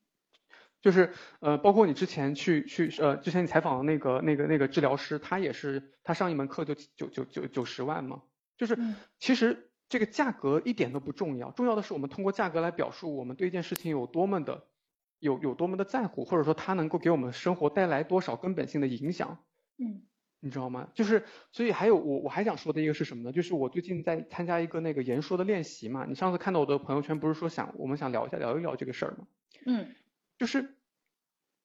[0.82, 8.22] 就是呃，包括你之前去去呃，之前你采访的那个那个那个治疗师，他也是他上一门课就九九九九十万嘛。
[8.58, 8.78] 就是
[9.20, 14.66] 其实这个价格一点都不重要，重要的是我们通过价格来表述我们对一件事情有多么的
[15.20, 19.40] 有有多么的在乎，或者说它能够给我们生活带来多少根本性的影响。
[19.78, 20.04] 嗯。
[20.42, 20.88] 你知道吗？
[20.96, 23.32] 就是，所以还有我我还想说的一个是什么呢？
[23.34, 26.06] 就是我最近在参加一个那个言说的练习嘛。
[26.08, 29.28] 你上次看到我的朋友圈不是说想我们想聊一下聊一聊这个事儿吗？
[29.66, 29.94] 嗯，
[30.40, 30.76] 就是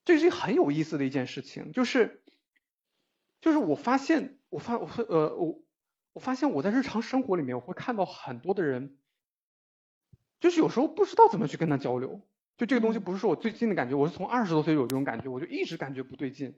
[0.04, 2.22] 这是一个很有意思的一件事情，就是
[3.40, 5.62] 就是我发现我发我呃我
[6.12, 8.98] 我发现我在日常生活里面我会看到很多的人，
[10.40, 12.20] 就是有时候不知道怎么去跟他交流。
[12.56, 16.54] 就这个东西不是说我最近的感觉，我是从二十多岁有这种感觉，我就一直感觉不对劲。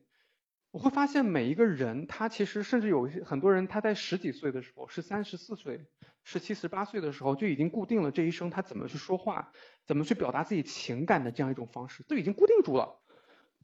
[0.77, 5.87] 我会发现每一个人，他其实甚至有一些很多人，他在十几岁的时候，十三、十四岁、
[6.23, 9.51] 十七、十八岁的时候，就已经固定了这一生他怎么去说话，
[9.87, 13.01] 怎么去表达自己情感的这样一种方式，都已经固定住了。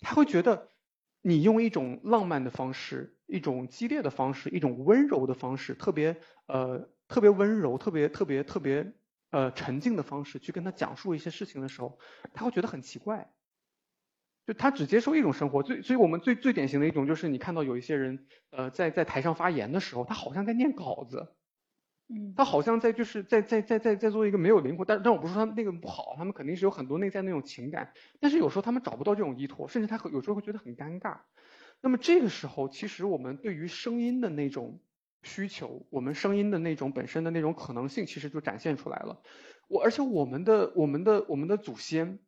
[0.00, 0.70] 他会觉得
[1.20, 8.90] 你用一种浪漫的方式，一种激烈的方式，一种温柔的方式，特别呃特别温柔、特别特别特别
[9.28, 11.98] 呃沉静的方式去跟他讲述一些事情的时候，
[12.32, 13.30] 他会觉得很奇怪。
[14.44, 21.28] 就他只接受一种生活，最所以我们最最典型的一种就是你看到有一些人，呃，在在台上发言的时候，他好像在念稿子，
[22.08, 31.18] 嗯，他好像在就是在在在在在做一个没有灵魂，但但我不是说他们那个不好，他们肯定是有很多内在那种情感，但是有时候他们找不到这种依托，甚至他有时候会觉得很尴尬。
[31.80, 34.80] 那么这个时候，其实我们对于声音的那种
[35.22, 39.22] 需求，我们声音的那种本身的那种可能性，其实就展现出来了。
[39.68, 42.18] 我而且我们的我们的我们的祖先。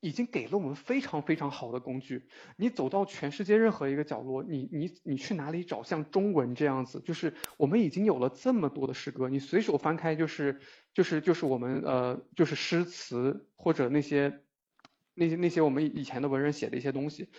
[0.00, 2.28] 已经给了我们非常非常好的工具。
[2.56, 7.00] 你走到全世界任何一个角落，你你你去哪里找像中文这样子？
[7.00, 10.60] 就是我们已经有了这么多的诗歌，你随手翻开就是
[10.94, 14.44] 就是就是我们呃就是诗词或者那些
[15.14, 17.30] 那些那些我们以前的文人写的一些东西，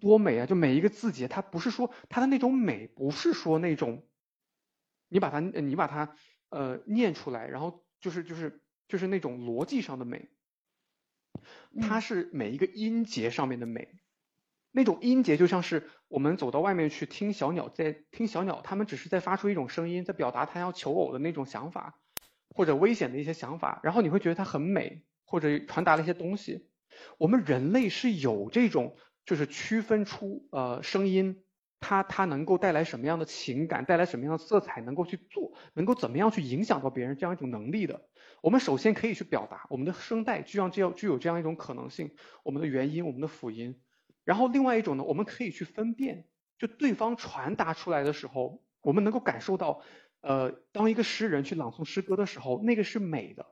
[0.00, 0.46] 多美啊！
[0.46, 4.06] 就每一个字节，它不是说它的那种美，不是说那种
[5.08, 6.16] 你把它你把它
[6.48, 10.30] 呃念出来，然后就是就是就是那种逻辑上的美。
[11.80, 13.88] 它是每一个音节上面的美，
[14.70, 21.98] 那种音节就像是我们走到外面去听小鸟在听小鸟，它们只是在发出一种声音，在表达它要求偶的那种想法，
[22.50, 26.68] 或者危险的一些想法，然后你会觉得它很美，或者传达了一些东西。
[27.18, 31.41] 我们人类是有这种就是区分出呃声音，
[31.82, 38.00] 它它能够带来什么样的情感，带来什么样的色彩，能够去做，能够怎么样去影响到别人这样一种能力的。
[38.40, 42.12] 我们首先可以去表达我们的声带具有这样具有这样一种可能性，
[42.44, 43.80] 我们的元音，我们的辅音。
[44.24, 46.24] 然后另外一种呢，我们可以去分辨，
[46.58, 49.82] 就对方传达出来的时候，我们能够感受到，
[50.20, 53.46] 呃，当一个诗人去朗诵诗歌的时候，那个是美的，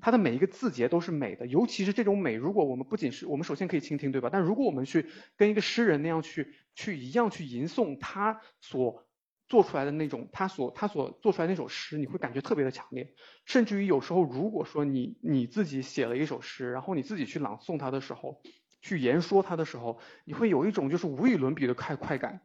[0.00, 1.46] 他的每一个字节都是美的。
[1.46, 4.30] 尤其是这种美，如果我们不仅是我们首先可以倾听，对吧？
[4.32, 5.06] 但如果我们去
[5.36, 9.06] 跟一个诗人那样去去一样去吟诵他所。
[9.48, 13.12] 做出来的那种，他所他所做出来那首诗，你会感觉特别的强烈，
[13.44, 18.40] 甚至于有时候，如果说你你自己写了一首诗，然后你自己去朗诵它的时候，
[18.80, 22.40] 去言说它的时候，你会有一种就是无与伦比的快快感，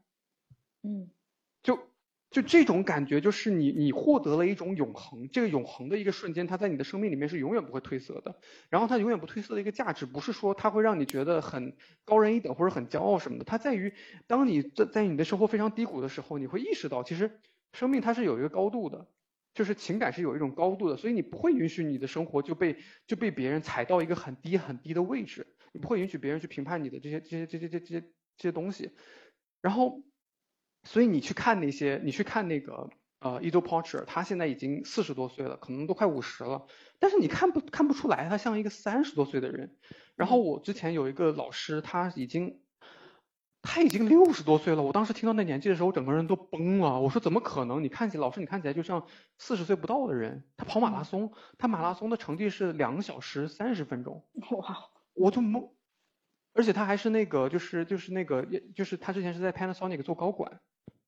[0.83, 1.09] 嗯，
[2.29, 2.41] 就。
[2.41, 8.39] 这种感觉，就是你你获得了一种永恒，这个永恒的一个瞬间，它在你的生命里面是永远不会褪色的。
[8.69, 11.75] 然后它永远不褪色的一个价值，不是说它会让你觉得很
[12.05, 13.93] 高人一等或者很骄傲什么的，它在于
[14.27, 17.39] 当你在在你的生活非常低谷的时候，你会意识到，其实
[17.73, 19.07] 生命它是有一个高度的，
[19.53, 28.01] 就是情感是有一种高度的，所以你不会允许你的生活就被就被别人踩到一个很低很低的位置，你不会允许别人去评判你的这些这些这些这些
[28.37, 28.91] 这些东西，
[29.61, 30.01] 然后。
[30.83, 36.65] 所以你去看那些，你去看那个呃，Edo Porter，他现在已经四十多岁了，可能都快五十了，
[36.99, 39.75] 但是你看不看不出来，他像一个三十多岁的人。
[40.15, 42.59] 然后我之前有一个老师，他已经
[43.61, 46.99] 他已经六十多岁了，我当时听到那年纪的时候，我整个人都崩了。
[46.99, 47.83] 我说怎么可能？
[47.83, 49.05] 你看起老师，你看起来就像
[49.37, 50.43] 四十岁不到的人。
[50.55, 54.25] 他跑马拉松，他马拉松的成绩是两个小时三十分钟。
[54.51, 54.89] 哇！
[55.13, 55.71] 我就懵，
[56.57, 58.45] 而且他还是那个，就是就是那个，
[58.75, 60.59] 就是他之前是在 Panasonic 做高管。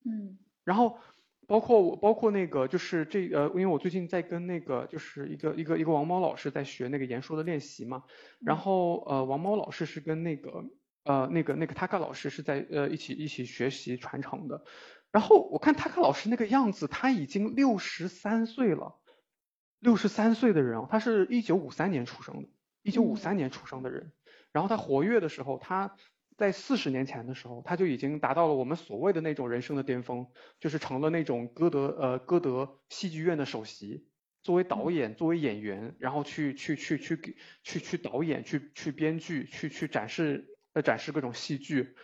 [0.05, 0.99] 嗯，然后
[1.47, 8.03] 包括我，包括那个就是这呃，因为我最近在跟那个就是一个一个一个王猫老师在学那个言说的练习嘛，
[8.39, 10.63] 然后呃王猫老师是跟那个
[11.03, 14.63] 呃那个那个 Taka 老师是在呃一起一起学习传承的，
[15.11, 18.99] 然后我看 Taka 老师那个样子，他已经六十三岁了，
[19.79, 22.49] 六十三岁的人，他是一九五三年出生的，
[22.83, 24.11] 一九五三年出生的人，
[24.51, 25.95] 然后他活跃的时候，他。
[26.37, 30.25] 在四十年前的时候，他就已经达到了我们所谓的那种人生的巅峰，
[30.61, 34.07] 就是成了那种歌德呃歌德戏剧院的首席，
[34.41, 41.95] 作为导演，作为演员，然后去去去去给去去导演，去去编剧，去去展示呃展示各种戏剧。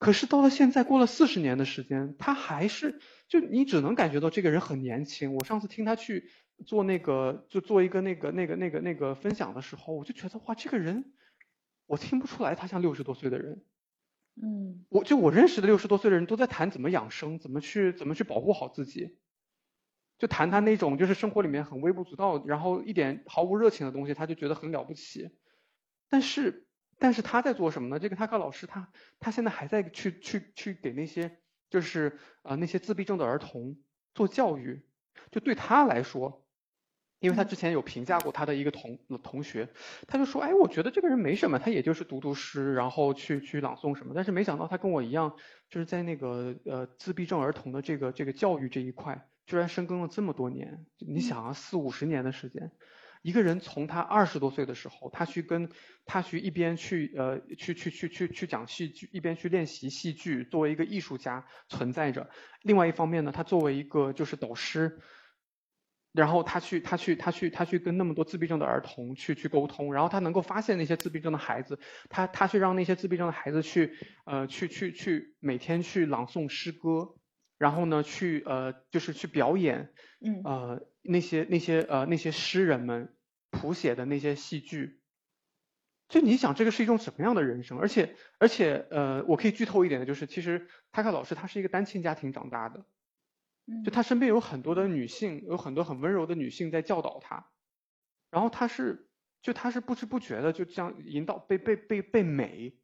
[0.00, 5.34] 可是到了现在，过了四十年的时间，他还是就你只能感觉到这个人很年轻。
[5.34, 6.28] 我上次听他去
[6.66, 11.12] 做那个就做一个那个那个那个那个分享的时候，我就觉得哇，这个人
[11.88, 13.64] 我听不出来他像六十多岁的人。
[14.40, 19.18] 嗯，我就我认识的六十多岁的人都在谈怎么养生，怎么去怎么去保护好自己，
[20.16, 25.30] 就谈他那种就是生活里面很微不足道，然后一点毫无热情的东西，他就觉得很了不起。
[26.08, 26.64] 但是。
[27.00, 28.00] 但是他在做什么呢？
[28.00, 31.38] 这个他克老师他他现在还在去去去给那些
[31.70, 33.78] 就是呃那些自闭症的儿童
[34.16, 34.82] 做教育，
[35.30, 36.44] 就对他来说，
[37.20, 39.68] 因为他之前有评价过他的一个同同学，
[40.06, 45.34] 他就说，哎，我觉得这个人没什么，他也就是读读诗，然后去去朗诵什么，但是没想到他跟我一样，
[45.68, 52.70] 就是在那个呃自闭症儿童的这个这个教育这一块，居然深耕了这么多年，你想啊，四五十年的时间。
[53.22, 55.68] 一个人从他二十多岁的时候，他去跟
[56.06, 62.30] 他去一边去呃去去去去去讲戏剧，一边去练习戏剧，作为一个艺术家存在着。
[62.62, 65.00] 另外一方面呢，他作为一个就是导师，
[66.12, 71.78] 然后他去他去他去他去跟那么多自闭症的儿童去去沟通，然后他能够发现那些自闭症的孩子，
[72.08, 77.14] 他他去让那些自闭症的孩子去呃去去去每天去朗诵诗歌，
[77.58, 80.88] 然后呢去呃就是去表演，嗯呃。
[81.10, 83.14] 那些那些呃那些诗人们
[83.50, 85.00] 谱写的那些戏剧，
[86.06, 87.78] 就你想这个是一种什么样的人生？
[87.78, 92.84] 而且而且呃，我可以剧透一点的就是，其实塔克老师他是一个单亲家庭长大的，
[93.84, 97.46] 就他身边有很多的女性，有很多很温柔的女性在教导他，
[98.30, 99.08] 然后他是
[99.42, 102.76] 就他是不知不觉的就这样引导被被被被美，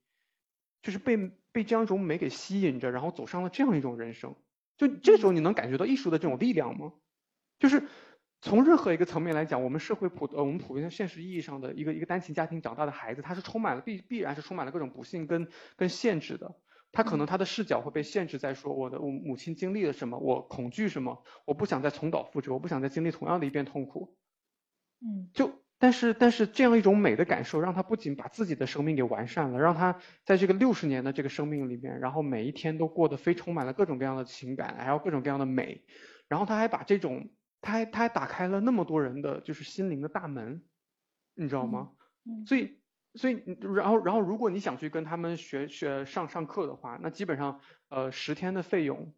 [0.82, 1.16] 就是被
[1.52, 4.34] 被这样一种美给吸引着，然后走上了这样一种人生。
[4.76, 6.92] 就这时候你能感觉到艺术的这种力量吗？
[7.58, 7.82] 就是。
[8.40, 16.54] 从任何一个层面来讲，我们社会普呃我们普遍现实意义上的一个一个单亲家庭长大的孩子，他是充满了必必然是充满了各种不幸跟跟限制的。
[16.94, 24.16] 他可能他的视角会被限制在说我的我母亲经历了什么，我恐惧什么，我不想再重蹈覆辙，我不想再经历同样的一遍痛苦。
[25.00, 35.84] 嗯，就但是但是这样一种美的感受，让他不仅把自己的生命给完善了，让他在这个六十年的这个生命里面，然后每一天都过得非充满了各种各样的情感，还有各种各样的美，
[36.28, 37.28] 然后他还把这种。
[37.66, 40.62] 他还他还打开了那么多人的就是心灵的大门，
[41.34, 41.92] 你知道吗？
[42.26, 42.78] 嗯，所以
[43.14, 43.42] 所以
[43.74, 49.14] 然后然后如果你想去跟他们学学上上课的话，那基本上呃十天的费用，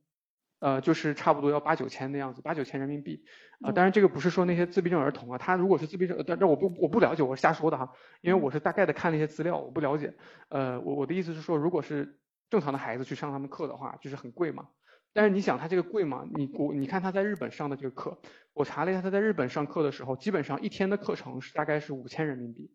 [0.58, 3.24] 呃就是差不多要八九千的样子，八九千人民币。
[3.64, 7.90] 呃，当然这个不是说那些自闭症儿童啊，他如果是自闭症，但但我不我不了解，我是瞎说的哈，
[8.20, 10.14] 因为我是大概的看了一些资料，我不了解。
[10.50, 12.18] 呃，我我的意思是说，如果是
[12.50, 14.68] 正常的孩子去上他们课的话，就是很贵嘛。
[15.14, 16.26] 但是你想他这个贵吗？
[16.34, 18.20] 你我你看他在日本上的这个课，
[18.52, 22.70] 我查了一下他在日本上课的时候，基本上一天的课程是大概是五千人民币，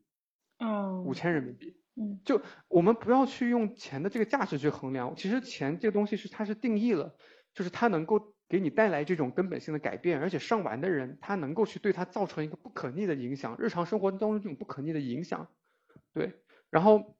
[0.63, 7.15] 嗯，五千人民币，嗯，就我们不要去用钱的这个价值去衡量，其实钱这个东西是它是定义了，
[7.53, 15.49] 就是它能够给你带来这种根本性的改变，而且上完的人他能够去对他造成一个不可逆的影响，日常生活当中这种不可逆的影响，
[16.13, 16.33] 对，
[16.69, 17.17] 然后。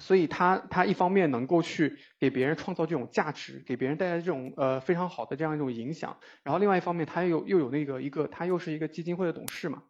[0.00, 9.82] 所以他他一方面能够去给别人创造这种价值，给别人带来这种呃非常好的这样一种影响，然后另外一方面他又又有那个一个他又是一个基金会的董事嘛，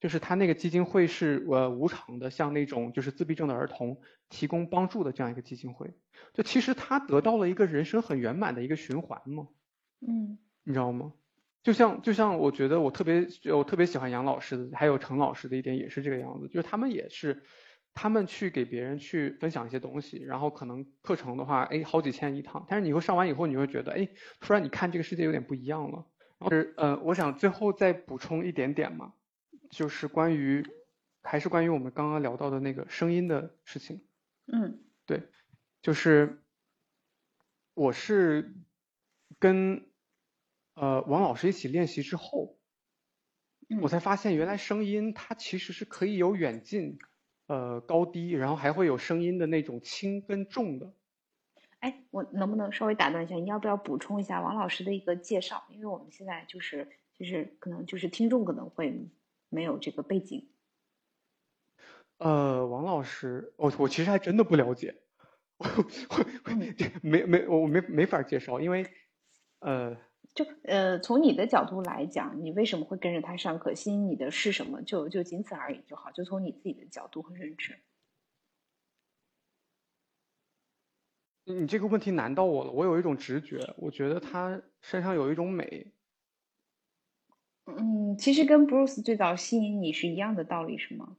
[0.00, 5.94] 就是他那个基金会是呃无偿的，向那种就是自闭症的儿童提供帮助的这样一个基金会，
[6.34, 9.48] 就其实他得到了一个人生很圆满的一个循环嘛，
[10.06, 11.12] 嗯，你知道吗？
[11.62, 17.42] 就像就像我觉得我特别我特别喜欢杨老师的，还有陈老师的一点也是这个样子，就是他们也是。
[17.98, 24.06] 他们去给别人去分享一些东西，然后可能课程的话，哎，好几千一堂，但是你会上完以后，你会觉得，哎，
[24.38, 26.04] 突然你看这个世界有点不一样了。
[26.50, 29.14] 是，呃，我想最后再补充一点点嘛，
[29.76, 30.66] 就是关于，
[31.22, 34.00] 还是关于我们刚刚聊到的那个声音的事情。
[34.46, 35.28] 嗯，对，
[35.82, 36.42] 就是
[37.74, 38.56] 我是
[39.38, 39.86] 跟
[40.72, 42.56] 呃王老师一起练习之后，
[43.82, 46.98] 我才发现原来声音它其实是可以有远近。
[47.48, 50.92] 呃，高低，然后还会有声音的那种轻跟重的。
[51.78, 53.36] 哎，我能不能稍微打断一下？
[53.36, 55.64] 你要不要补充一下王老师的一个介绍？
[55.70, 59.08] 因为我们现在就是就是可能就是听众可能会
[59.48, 60.48] 没有这个背景。
[62.18, 64.94] 呃，王老师，我我其实还真的不了解，
[65.58, 65.66] 我
[66.44, 66.50] 我
[67.02, 68.86] 没没我没没法介绍，因为
[69.60, 69.96] 呃。
[70.34, 73.74] 就呃，从你的角度来讲，你为什么会跟着他上课？
[73.74, 74.82] 吸引你的是什么？
[74.82, 76.10] 就就仅此而已就好。
[76.12, 77.78] 就从你自己的角度和认知。
[81.44, 85.95] 你这个问题难到我了，我有一种直觉，我觉得他身上有一种美。
[87.66, 91.16] 嗯，其实跟 Bruce 最早吸引你是一样的道理，是吗？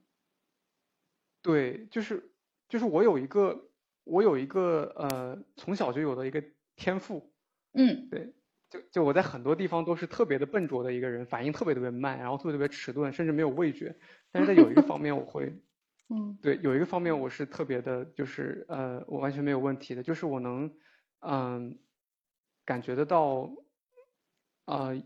[1.41, 2.31] 对，就是
[2.69, 3.69] 就是我有一个
[4.03, 6.43] 我有一个呃从小就有的一个
[6.75, 7.33] 天赋，
[7.73, 8.33] 嗯，对，
[8.69, 13.95] 就就我在很多地方都是特别的笨拙的一个人，反应特别特别慢，然后特别特别迟钝，甚至没有味觉。
[14.31, 15.53] 但是在有一个方面我会，
[16.09, 20.73] 嗯，对，有一个方面我是特别的，就是呃我完全没有问题的，就是我能
[21.19, 21.77] 嗯
[22.65, 23.51] 感觉得到，
[24.65, 25.03] 呃。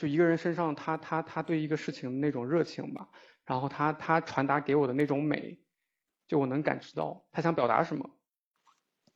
[0.00, 3.10] 就一个人身上，他他他对一个事情的那种热情吧，
[3.44, 5.60] 然后他他传达给我的那种美，
[6.26, 8.08] 就我能感知到他想表达什么。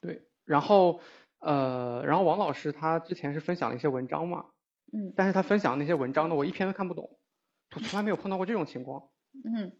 [0.02, 1.00] 对，然后
[1.38, 4.44] 呃，然后王老师他之前是分享了一些文章嘛，
[4.92, 7.18] 嗯，但是他分享那些文章呢，我一篇都看不懂，
[7.74, 9.08] 我从来没有碰到过这种情况。
[9.42, 9.72] 嗯，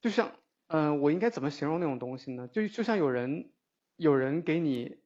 [0.00, 0.32] 就像
[0.68, 2.48] 嗯，我应该怎么形容那种东西呢？
[2.48, 3.52] 就就像有人
[3.96, 4.96] 有人给你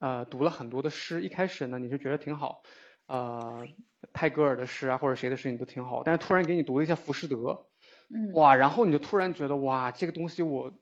[0.00, 2.64] 呃读了很多的诗，一开始呢你是觉得挺好。
[3.06, 3.66] 呃，
[4.12, 7.36] 泰戈尔的诗啊，或者谁的诗你都挺好，但是突然给你读了一下《浮士德》，
[8.14, 10.72] 嗯，哇，然后你就突然觉得哇，这个东西我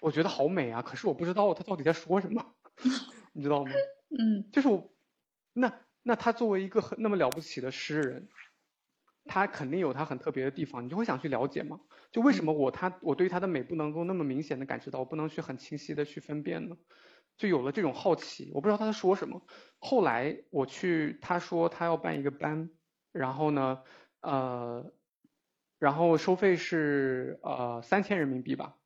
[0.00, 2.44] 我觉得好美啊，可是我不知道他到底在说什么，
[3.32, 3.70] 你知道吗？
[4.18, 4.90] 嗯，就是我，
[5.52, 8.28] 那那他作为一个很那么了不起的诗人，
[9.26, 11.80] 他肯定有他很特别的地方，你就会想去了解嘛？
[12.10, 16.76] 就为什么我他我对于他的美不能够那么明显的感知到，我不能去很清晰的去分辨呢？
[17.40, 19.40] 就有了这种好奇，我不知道他在说什么。
[19.78, 22.68] 后来我去，他说他要办一个班，
[23.12, 23.82] 然后呢，
[24.20, 24.92] 呃，
[25.78, 28.76] 然后收费是呃三千人民币吧，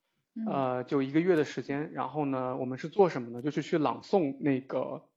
[0.47, 1.93] 呃，就一个月的时间。
[1.93, 3.43] 然后呢，我们是做什么呢？
[3.43, 5.09] 就是去朗诵那个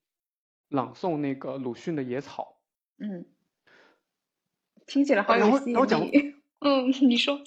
[0.69, 2.57] 朗诵那个鲁迅的《野草》。
[3.05, 3.27] 嗯，
[4.87, 6.35] 听起来好有吸引力。
[6.57, 7.39] 嗯，你说。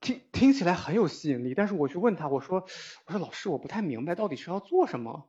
[0.00, 2.64] 听听起来很有吸引力，但是我去问他，我说
[3.06, 5.28] 我说老师，我不太明白到底是要做什么，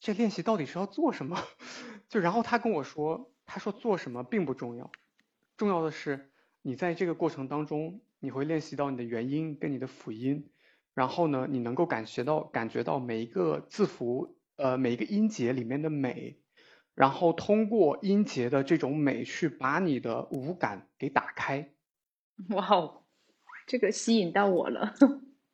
[0.00, 1.42] 这练习到底是要做什么？
[2.08, 4.90] 就然后他跟我说，他说做什么并不重要，
[5.56, 6.30] 重要的是
[6.60, 10.50] 你在这个过程当中，你会练习到你的元音跟你的辅音，
[10.92, 16.38] 然后呢，你能够感觉到感觉到每一个字符呃每一个音节里面的美，
[16.94, 21.72] 然后通过音节的这种美去把你的五感给打开。
[22.50, 23.05] 哇哦！
[23.66, 24.94] 这个吸引到我了，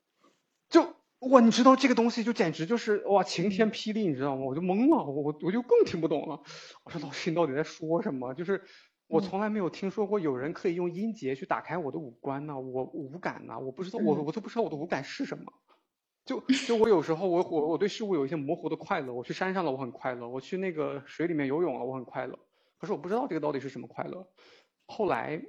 [0.68, 0.94] 就
[1.30, 4.44] 哇，你知道这个东西就简直就是哇晴天霹雳，你知道吗？
[4.44, 6.42] 我就懵了，我我就更听不懂了。
[6.84, 8.34] 我说老师你到底在说什么？
[8.34, 8.62] 就是
[9.06, 15.44] 我从来没有听说过有人可以用音节去打开我的五官呢，我五感呢，我不知道我我都不知道我的五感是什么。
[16.24, 22.38] 就就我有时候我我我对事物有一些模糊的快乐，我去山上了我很快乐，我去那个水里面游泳了我很快乐，
[22.78, 24.28] 可是我不知道这个到底是什么快乐。
[24.86, 25.40] 后来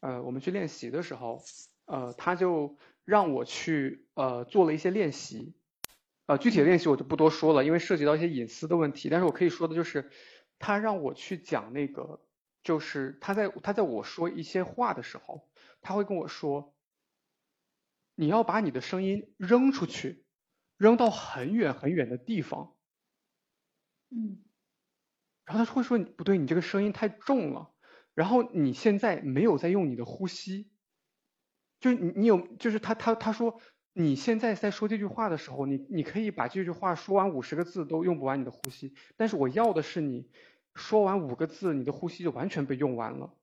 [0.00, 1.40] 呃我们去练习的时候。
[1.88, 5.54] 呃，他就让我去呃做了一些练习，
[6.26, 9.08] 呃，具体的练习我就不多说了，因为涉及到一些隐私的问题。
[9.10, 10.10] 但是我可以说的就是，
[10.58, 12.20] 他让我去讲那个，
[12.62, 15.48] 就是他在他在我说一些话的时候，
[15.82, 16.74] 他会跟我说，
[18.16, 20.24] 你要把你的声音扔出去，
[20.76, 22.74] 扔到很远很远的地方。
[24.12, 24.44] 嗯。
[25.46, 27.74] 然后他会说，不对，你这个声音太重了，
[28.14, 30.73] 然后你现在没有在用你的呼吸。
[31.84, 33.60] 就是你，你有，就是他，他他说，
[33.92, 40.26] 你现在在说这句话的时候，你你可以把这句话说完五十个字都用不完你的呼吸，但是我要的是你
[40.74, 43.34] 说完五个字，你的呼吸就完全被用完了，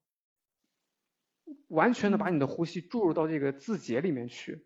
[1.67, 4.65] 完全的把你的呼吸注入到这个字节里面去。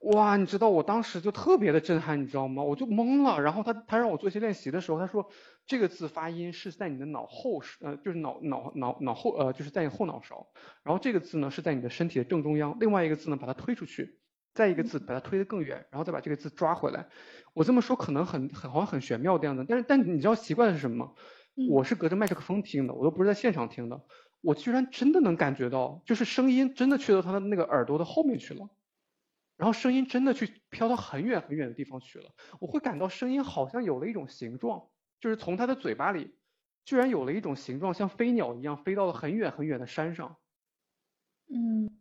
[0.00, 2.62] 哇，你知道我当时就特别的震撼，你知道吗？
[2.62, 3.40] 我就懵了。
[3.42, 5.28] 然后他他让我做一些练习的时候，他说
[5.66, 10.46] 这个字发音是在你的脑后，呃，就是脑脑脑脑后，呃，就是在你后脑勺。
[10.84, 12.76] 然后这个字呢是在你的身体的正中央。
[12.78, 14.20] 另外一个字呢把它推出去，
[14.54, 17.08] 再一个字把它推得更远，然后再把这个字抓回来。
[17.52, 21.12] 我这么说可能很很好像很玄妙这样的，但是但你知道奇怪的是什么吗？
[21.68, 24.00] 我是隔着麦克风听的，我都不是在现场听的。
[24.42, 28.68] 我居然真的能感觉到，就是声音真的去到他的那个耳朵的后面去了。
[29.58, 32.30] 然后声音真的去飘到很远很远的地方去了，
[32.60, 34.88] 我会感到声音好像有了一种形状，
[35.20, 36.38] 就是从他的嘴巴里，
[36.84, 40.38] 居然有了一种形状，像飞鸟一样飞到了很远很远的山上。
[41.50, 42.00] 嗯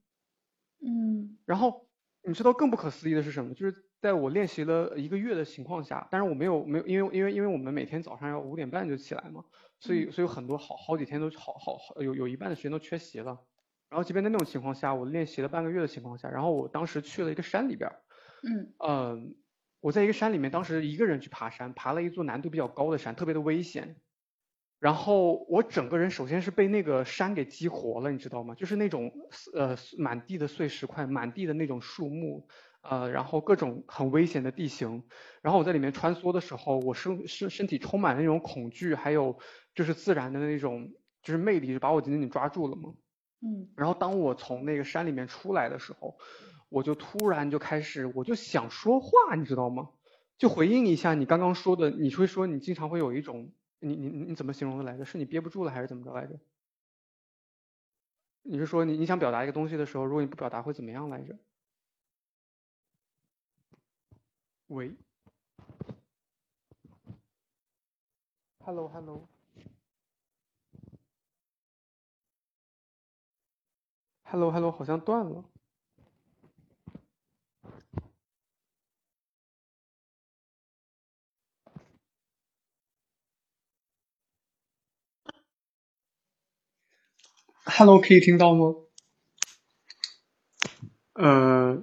[0.81, 1.37] 嗯。
[1.45, 1.89] 然后
[2.23, 3.53] 你知道更不可思议的是什么？
[3.55, 9.45] 就是在我练习了一个月的情况下，但是我没有没有，因为因为因为我们每天早上要五点半就起来嘛，
[9.79, 13.39] 所以所以有很多好好几天都好好好有有一半的时间都缺席了。
[13.89, 18.01] 然后即便在那种情况下，我练习了半个月的情况下，然后我当时去了一个山里边儿，
[18.43, 19.17] 嗯，呃，
[19.79, 24.01] 我在一个山里面，当时一个人去爬山，爬了一座难度比较高的山，特别的危险。
[24.79, 28.53] 然后我整个人首先是被那个山给激活了，你知道吗？
[28.55, 29.11] 就是那种
[29.55, 32.47] 呃满地的碎石块，满地的那种树木，
[32.83, 35.07] 呃，然后各种很危险的地形，
[35.41, 39.39] 然后我在里面穿梭的时候，我身身身体充满了那种恐惧，还有
[39.73, 42.93] 就是自然的那种就是魅力，就把我紧紧抓住了嘛。
[43.41, 43.69] 嗯。
[43.75, 46.17] 然后当我从那个山里面出来的时候，
[46.69, 49.89] 我就突然就开始，我就想说话，你知道吗？
[50.37, 55.05] 就回应一下你刚刚说的，你会说你经常会有一种，你你你怎么形容的来着？
[55.05, 56.39] 是你憋不住了还是怎么着来着？
[58.43, 61.37] 你是说你你想表达一个东西的时候，如果你不表达会怎么样来着？
[64.67, 64.93] 喂
[68.59, 68.89] ，Hello
[74.29, 75.45] Hello，Hello Hello，好像断了。
[87.63, 88.75] Hello，可以听到吗？
[91.13, 91.81] 呃。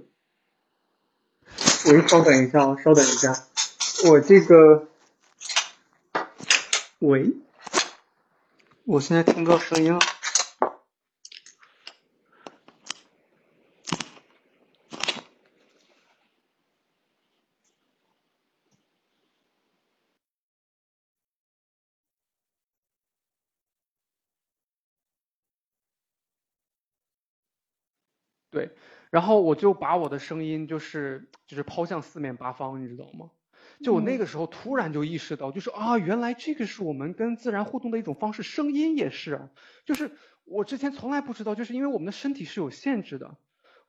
[1.86, 3.32] 喂，稍等一下啊，稍等一下，
[4.10, 4.88] 我这个，
[6.98, 7.34] 喂，
[8.84, 9.98] 我现在听不到声音了。
[28.50, 28.70] 对。
[29.14, 33.30] 然后我就把我的声音就是就是抛向四面八方，你知道吗？
[33.80, 39.50] 就我那个时候突然就意识到，就是啊，原来这个是我们跟自然互动的一种方式，声音也是啊。
[39.84, 40.10] 就是
[40.44, 43.36] 我之前从来不知道，就是因为我们的身体是有限制的。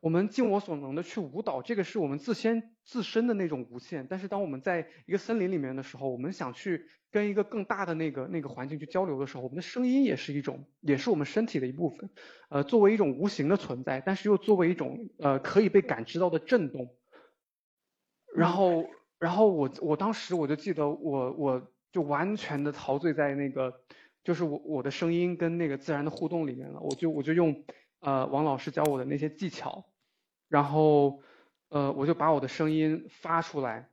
[0.05, 4.05] 我们尽我所能的去舞蹈，这个是我们自先自身的那种无限。
[4.07, 12.11] 但是当我们在一个森林里面的时候，我们想去跟一个更大的那个那个环境去交流的时候，我们的声音也是一种，也是我们身体的一部分。
[12.49, 16.95] 呃，作为一种无形的存在，但是又作为一种呃可以被感知到的震动。
[18.35, 18.85] 然后，
[19.17, 23.73] 然后我我当时我就记得我我就完全的陶醉在那个
[24.23, 26.79] 就是我我的声音跟那个自然的互动里面了。
[26.79, 27.63] 我就我就用
[28.01, 29.83] 呃王老师教我的那些技巧。
[30.47, 31.21] 然后，
[31.69, 33.89] 呃，我就把我的声音发出来，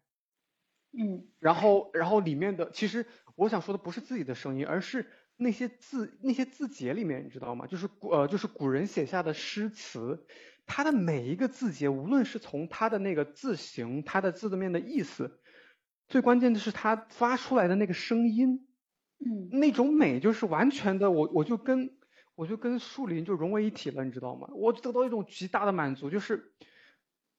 [0.92, 7.66] 嗯，然后，然后里面的其实我想说的不是自己的声音，而是那些字那些字节里面，你知道吗？
[7.66, 10.26] 就是古呃就是古人写下的诗词，
[10.66, 15.40] 它的每一个字节，无论是从它的那个字形，它的字的面的意思，
[16.08, 18.68] 最关键的是它发出来的那个声音，
[19.18, 21.96] 嗯，那种美就是完全的，我我就跟。
[22.34, 24.48] 我就跟树林就融为一体了，你知道吗？
[24.54, 26.52] 我得到一种极大的满足，就是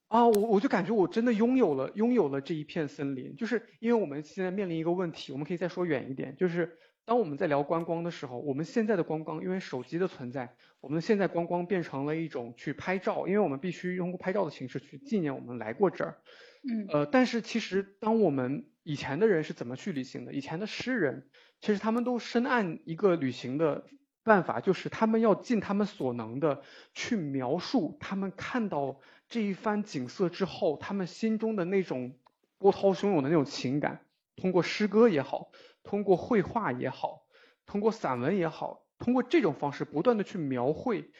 [0.08, 16.22] 啊，我我就感觉我真的拥有了拥有了这一片森林，就是因为我们现在面临一个问题，我们可以再说远一点，就是当我们在聊观光的时候，我们现在的观光因为手机的存在，我们现在观光变成了一种去拍照，因为我们必须通过拍照的形式去纪念我们来过这儿，
[16.70, 20.34] 嗯，呃，但是其实当我们以前的人是怎么去旅行的？
[20.34, 21.28] 以前的诗人
[21.60, 23.88] 其实他们都深谙一个旅行的。
[24.24, 26.62] 办法就是他们要尽他们所能的
[26.94, 32.18] 去描述他们看到这一番景色之后，他们心中的那种
[32.58, 34.06] 波涛汹涌的那种情感，
[34.38, 35.52] 通过诗歌也好，
[35.84, 37.26] 通过绘画也好，
[37.66, 41.12] 通过散文也好，通过这种方式不断的去描绘，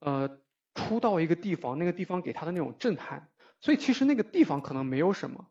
[0.00, 0.38] 呃，
[0.74, 3.28] 出到一个地方，那个地方给他的那种震撼。
[3.60, 5.46] 所以其实那个地方可能没有什么，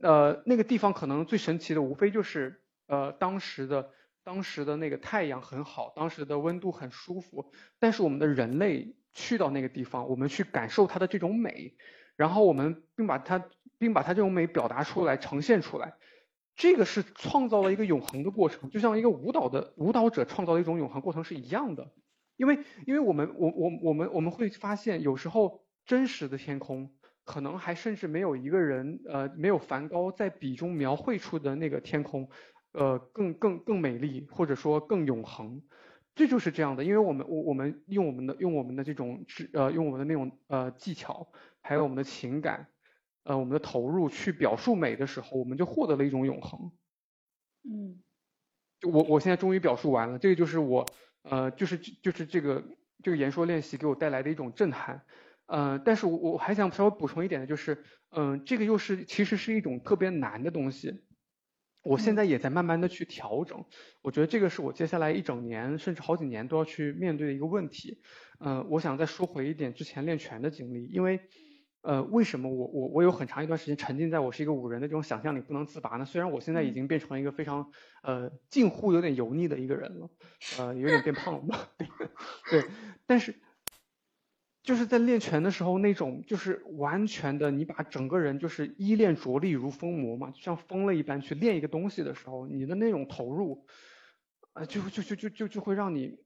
[0.00, 3.90] 呃，那个地方可能最神奇的无非就是呃当时的。
[4.28, 11.74] 当时的那个太阳很好，当时的温度很舒服，但是我们的人类去到那个地方，我们去感受它的这种美，
[12.14, 13.42] 然后我们并把它
[13.78, 15.94] 并把它这种美表达出来，呈现出来，
[16.56, 21.90] 这个是创造了一个永恒的过程，就像一个舞蹈的舞蹈者创造的一种永恒过程是一样的，
[22.36, 26.92] 因为因为我们我我我们我们会发现，有时候真实的天空
[27.24, 32.28] 可能还甚至没有一个人呃没有梵高在笔中描绘出的那个天空。
[32.78, 35.62] 呃，更更更美丽，或者说更永恒，
[36.14, 42.68] 这就是这样的，因为我们我我们用我们的用我们的这种呃用我们的那种呃技巧，还有我们的情感，
[43.24, 46.70] 呃我们的投入去表述美的时候，我们就获得了一种永恒。
[47.64, 47.98] 嗯，
[48.92, 50.86] 我我现在终于表述完了，这个就是我
[51.22, 52.62] 呃就是就是这个
[53.02, 55.02] 这个言说练习给我带来的一种震撼，
[55.46, 61.07] 呃，但是我我还想稍微补充一点的就是，嗯，这个又是其实是一种特别难的东西。
[61.82, 63.64] 我现在也在慢慢的去调整，
[64.02, 68.00] 我觉得这个是我接下来一整年甚至好几年都要去面对的一个问题。
[68.40, 71.20] 呃，我想再说回一点之前练拳的经历，因为，
[71.82, 76.04] 呃，为什么我我我有很长一段时间沉浸在我是一个武人的这种想象里不能自拔呢？
[76.04, 77.70] 虽然我现在已经变成了一个非常
[78.02, 80.10] 呃近乎有点油腻的一个人了，
[80.58, 81.70] 呃，有点变胖了，
[82.50, 82.64] 对，
[83.06, 83.34] 但是。
[84.68, 93.64] 就是在练拳的时候那种就是完全的，你把整个人就是依恋着力如疯魔嘛，就像疯了一般去练一个东西的时候，你的那种投入，
[94.52, 96.18] 啊，就就就就就就会让你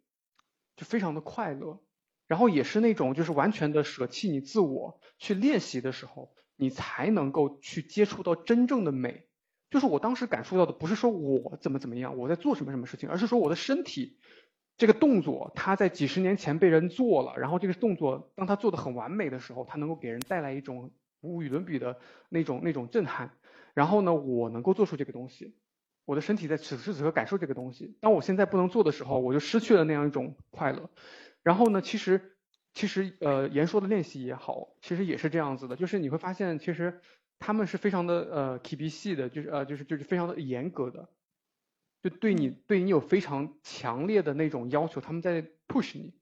[0.75, 1.81] 就非常的快乐。
[2.27, 9.29] 然后也是那种就是完全的舍弃你自我去练习的时候，你才能够去接触到真正的美。
[9.71, 14.19] 就是我当时感受到的不是说我怎么怎么样，我在做什么什么事情，而是说我的身体
[14.79, 20.91] 这个动作，它在几十年前被人做了，然后这个动作当他做的很完美的时候，他能够给人带来一种
[21.21, 23.31] 无与伦比的那种那种震撼。
[23.75, 25.55] 然后呢，我能够做出这个东西，
[26.05, 27.97] 我的身体在此时此刻感受这个东西。
[28.01, 30.91] 当我现在不能做的时候，我就失去了那样一种快乐。
[31.43, 32.37] 然后呢，其实
[32.75, 37.01] 其实呃，言说的练习也好，其实也是这样子的，就是你会发现，其实
[37.39, 41.09] 他们是非常的呃 K B 系的，就是呃就是就是非常的严格的，
[42.03, 46.13] 就对你对你有非常强烈的那种要求，他们在 push 你，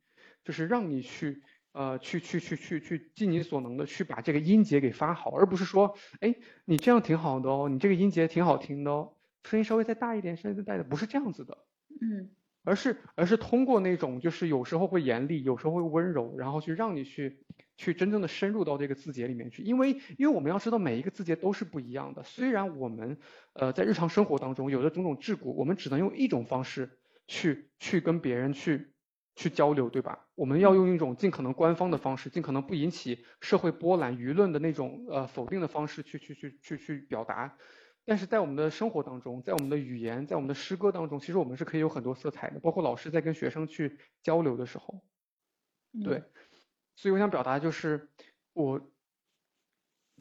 [0.44, 1.42] 就是让你去
[1.72, 6.34] 呃去去去去去尽你所能的去把这个音节给发好，而不是说，哎，
[6.66, 11.56] 你这样挺好的哦，你这个音节挺好听的哦，声音稍微再大一点，声音再大一点，不是这样子的，
[12.00, 12.30] 嗯。
[12.62, 17.38] 而是而是通过那种就是有时候会严厉，有时候会温柔，然后去让你去
[17.76, 22.22] 去真正的深入到这个字节里面去，因为因为我们要知道每一个字节都是不一样的。
[22.22, 23.18] 虽然我们
[23.54, 26.90] 呃在日常生活当中有的种种桎梏，我们只能用一种方式
[27.26, 28.92] 去去跟别人去
[29.34, 30.26] 去交流，对吧？
[30.34, 37.56] 我们要用一种尽可能官方的方式，尽可能不引起社会波澜舆论的那种呃否定的方式去去去去去表达。
[38.06, 42.58] 但是在我们的生活当中，在我们的语言，在我们的诗歌当中，其实我们是可以有很多色彩的。
[42.58, 45.02] 包括老师在跟学生去交流的时候，
[46.02, 46.24] 对，
[46.96, 48.08] 所以我想表达就是，
[48.52, 48.80] 我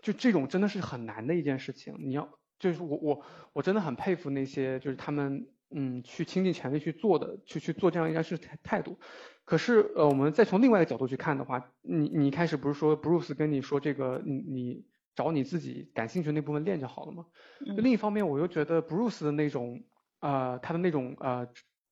[0.01, 1.95] 就这种真的是很难的一件事情。
[1.99, 8.99] 你要就是我我我真的很佩服那些就是他们嗯去倾尽全力去做的，去去做这样一件事态态度。
[9.45, 14.85] 可是呃，我们再从另外一个角度去看的话，你你一开始不是说 Bruce 跟你说这个你你。
[15.19, 17.25] 找你自己感兴趣的那部分练就好了嘛。
[17.59, 19.83] 另一方面，我又觉得 Bruce 的那种
[20.21, 21.45] 呃，他的那种呃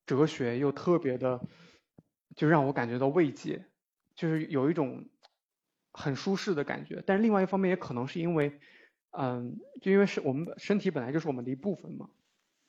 [0.06, 1.42] 哲学又特别的，
[2.38, 3.66] 就让我感觉到慰藉，
[4.16, 5.10] 就是有一种
[5.92, 7.04] 很舒适的感觉。
[7.06, 8.62] 但是另外一方面，也可能是因为，
[9.12, 12.10] 嗯，就因为是我们身体本来就是我们的一部分嘛。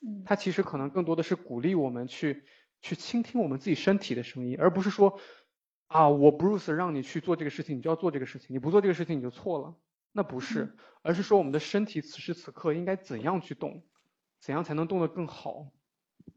[0.01, 0.23] 嗯。
[0.25, 2.43] 他其实可能更多的是鼓励我们去
[2.81, 5.19] 去倾听我们自己身体的声音，而不是说
[5.87, 9.75] 啊，我 Bruce 让你去做这个事情，你就要做这个事情，你不做这个事情你就错了。
[10.11, 13.83] 那不是，而是说我们的身体此时此刻应该怎样去动，
[14.39, 15.71] 怎样才能动得更好？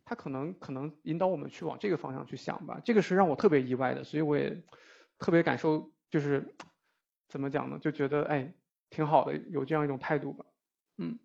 [0.05, 2.81] 他可能可能引导我们去往这个方向去想吧。
[2.85, 4.62] 这个是让我特别意外的，所以我也
[5.19, 6.55] 特别感受，就是
[7.28, 7.78] 怎么讲呢？
[7.78, 8.55] 就觉得哎，
[8.90, 10.44] 挺好的，有这样一种态度吧。
[10.99, 11.19] 嗯，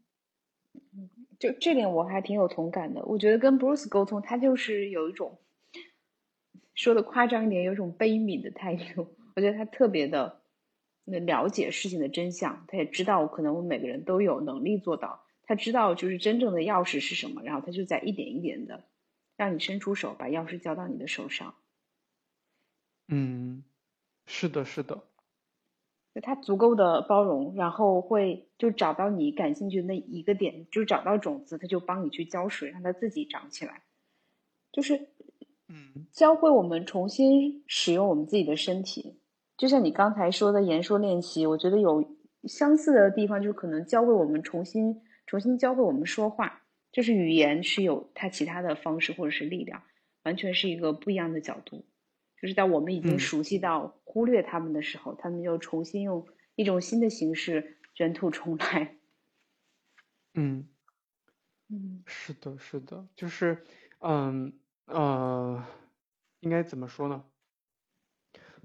[1.40, 3.06] 就这点我还挺有同感的。
[3.06, 5.40] 我觉得跟 Bruce 沟通，他就是有一种
[6.74, 9.16] 说的夸张一点，有一种悲悯的态度。
[9.36, 10.42] 我觉得他特别的。
[11.10, 15.24] 那了解事情的真相，他也知道可能我们每个人都有能力做到。
[15.44, 18.84] 他知道就是真正的钥匙是什么，然后他就在一点一点的
[19.38, 21.56] 让你伸出手，把钥匙交到你的手上。
[23.08, 23.64] 嗯，
[24.26, 25.02] 是的，是的。
[26.22, 33.84] 他足够的包容，然后会就找到你感兴趣的那一个点，就找到种子，他就帮你去浇水，让它自己长起来。
[34.74, 35.08] 就是，
[35.70, 39.20] 嗯，教会我们重新使用我们自己的身体。
[39.58, 46.62] 就像你刚才说的言说练习，我觉得有相似的地方，就是可能教会我们重新重新教会我们说话，
[46.92, 49.82] 就是语言是有它其他的方式或者是力量，
[50.24, 51.86] 完全是一个不一样的角度。
[52.40, 58.96] 就是在我们已经熟悉到忽略他们的时候，他们又重新用一种新的形式卷土重来。
[60.36, 60.68] 嗯
[61.70, 63.64] 嗯，是的，是的，就是
[64.02, 64.54] 嗯
[64.86, 65.66] 呃，
[66.42, 67.24] 应该怎么说呢？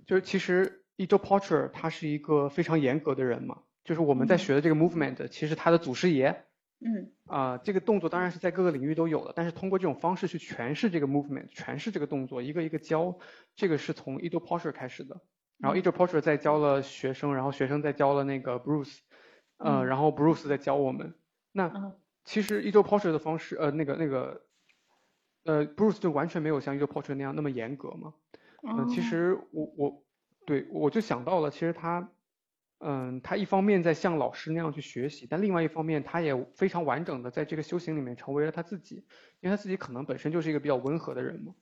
[0.05, 0.81] 就是其实。
[0.97, 6.45] E j o Porcher 他是一个非常严格的人嘛，就是我们在学的这个 movement，其实他的祖师爷，
[6.81, 13.19] 嗯，啊，这个动作当然是在各个领域都有的，但是通过这种方式去诠释这个 movement，诠释这个动作，一个一个教，
[13.57, 15.21] 这个是从 e j o Porcher 开始的，
[15.59, 18.99] 然后 e j o Porcher 再教了学生，然后学生再教了那个 Bruce，
[19.59, 21.15] 呃，然后 Bruce 再教我们，
[21.53, 21.95] 那
[22.25, 24.43] 其实 e j o Porcher 的方式，呃，那个那个，
[25.45, 28.15] 呃，Bruce 就完全没有像 e j o Porcher 那样那么严格嘛，
[28.63, 30.03] 嗯，其实我我。
[30.45, 32.11] 对，我就想到了，其实他，
[32.79, 38.97] 嗯，他一方面在像老师那样去学习，但另外一方面，他也非常完整的在这个修行里面成为了他自己，
[39.41, 41.55] 因为他自己可能本身就是一个比较温和的人嘛。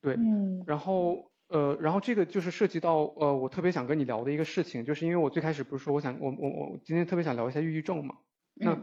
[0.00, 8.14] 对，嗯，然后，呃，然后这个就是涉及到，呃，我特别想跟你聊的一个事情，就是因为我最开始不是说我想，我我我今天特别想聊一下抑郁症嘛。
[8.54, 8.80] 那，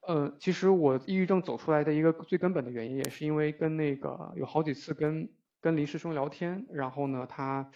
[0.00, 5.28] 呃，其实我抑郁症走出来的一个最根本的原因，也是因为跟那个有好几次跟
[5.60, 7.70] 跟林师兄聊天，然后呢，他。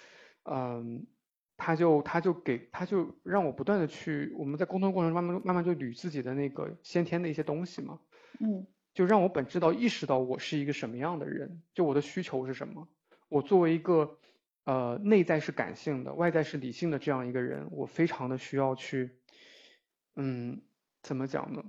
[0.44, 1.06] 嗯，
[1.56, 8.00] 他就他就给他就让我不断的去我们在沟通过程中慢慢慢慢就捋自己的那个先天的一些东西嘛，
[8.40, 12.88] 嗯，就让我本知道意识到我是一个什么样的人，就我的需求是什么，
[13.28, 14.18] 我作为一个
[14.64, 19.18] 呃内在是感性的，外在是理性的这样一个人，我非常的需要去，
[20.16, 20.60] 嗯，
[21.02, 21.64] 怎么讲呢？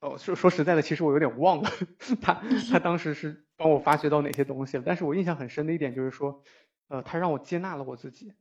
[0.00, 1.70] 哦，说说实在的，其实我有点忘了
[2.22, 2.34] 他
[2.70, 4.82] 他当时是帮我发掘到哪些东西了。
[4.86, 6.42] 但是我印象很深的一点就是说，
[6.88, 8.32] 呃，他让我接纳了我自己。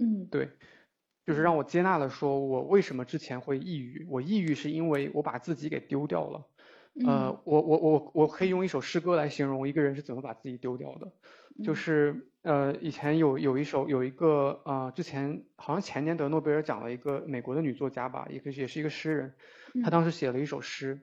[0.00, 0.50] 嗯，对，
[1.24, 4.04] 就是让我接纳了，说我为什么之前会抑郁？
[4.10, 6.44] 我抑郁是因为我把自己给丢掉了。
[7.06, 11.12] 呃，我我我我可以用一首诗歌来形容一个人是怎么把自己丢掉的，
[11.62, 19.34] 就是呃，以前有有一首有一个呃，之前好像前年得诺贝尔奖的一个美国的女作家吧，一个也是一个诗人。
[19.84, 21.00] 她当时写了一首诗，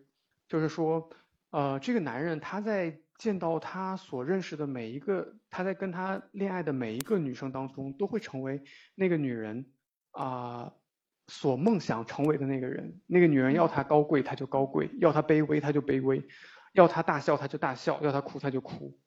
[0.49, 1.09] 就是说，
[1.51, 8.61] 呃，这个男人他在见到他所认识的每一个，他在跟他恋爱的每一个女生当中，都会成为
[8.95, 9.65] 那个女人
[10.11, 10.73] 啊
[11.27, 13.01] 所梦想成为的那个人。
[13.07, 16.21] 那个女人要他高贵，他就高贵；要他卑微，他就卑微；
[16.73, 18.99] 要他大笑，他就大笑；要他哭，他就哭。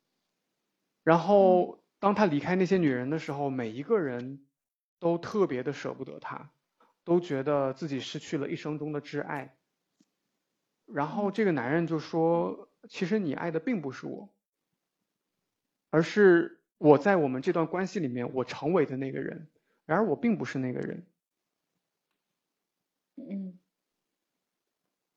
[1.05, 4.47] 然后当他离开那些女人的时候，每一个人
[4.98, 6.51] 都特别的舍不得他。
[7.05, 9.56] 都觉得自己失去了一生中的挚爱，
[10.85, 14.28] 然后这个男人就说：“其实你爱的并不是我，
[15.90, 19.48] 而是我在我们这段关系里面我成为的那个人，
[19.86, 21.06] 然而我并不是那个人。”
[23.18, 23.59] 嗯，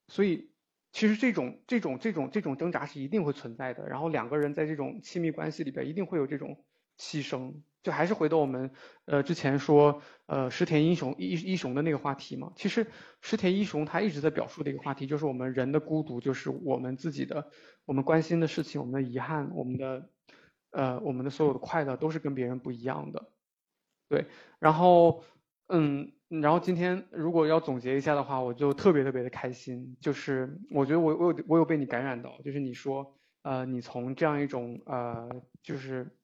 [0.08, 0.52] 所以
[0.92, 6.64] 其实这种这种这种这种挣扎是一定会存在的，然后两个人在这种亲密关系里边一定会有这种
[7.02, 7.52] 牺牲。
[7.84, 8.70] 就还是回到我们
[9.06, 12.86] 呃之前说呃石田英雄一一雄的那个话题嘛，其实
[13.22, 17.50] 石田英雄他一直在表述的一个话题就是我们人的孤独，就是我们自己的
[17.86, 20.10] 我们关心的事情，我们的遗憾，我们的
[20.70, 23.32] 呃我们的所有的快乐都是跟别人不一样的，
[24.10, 24.28] 对，
[24.60, 25.24] 然后
[25.68, 35.28] 嗯，然后今天如果要总结一下的话，我就特别特别的开心，就是我觉得我我有我有被你感染到，就是你说呃你从这样一种呃
[35.64, 36.16] 就是。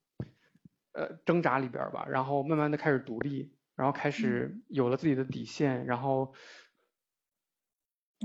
[0.98, 6.34] 呃，挣扎里边吧，然后慢慢的开始独立，然后开始有了自己的底线，然后，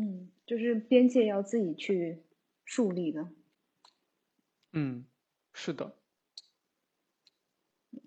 [0.00, 2.22] 嗯，就是边界要自己去
[2.64, 3.28] 树立的。
[4.72, 5.04] 嗯，
[5.52, 5.98] 是的。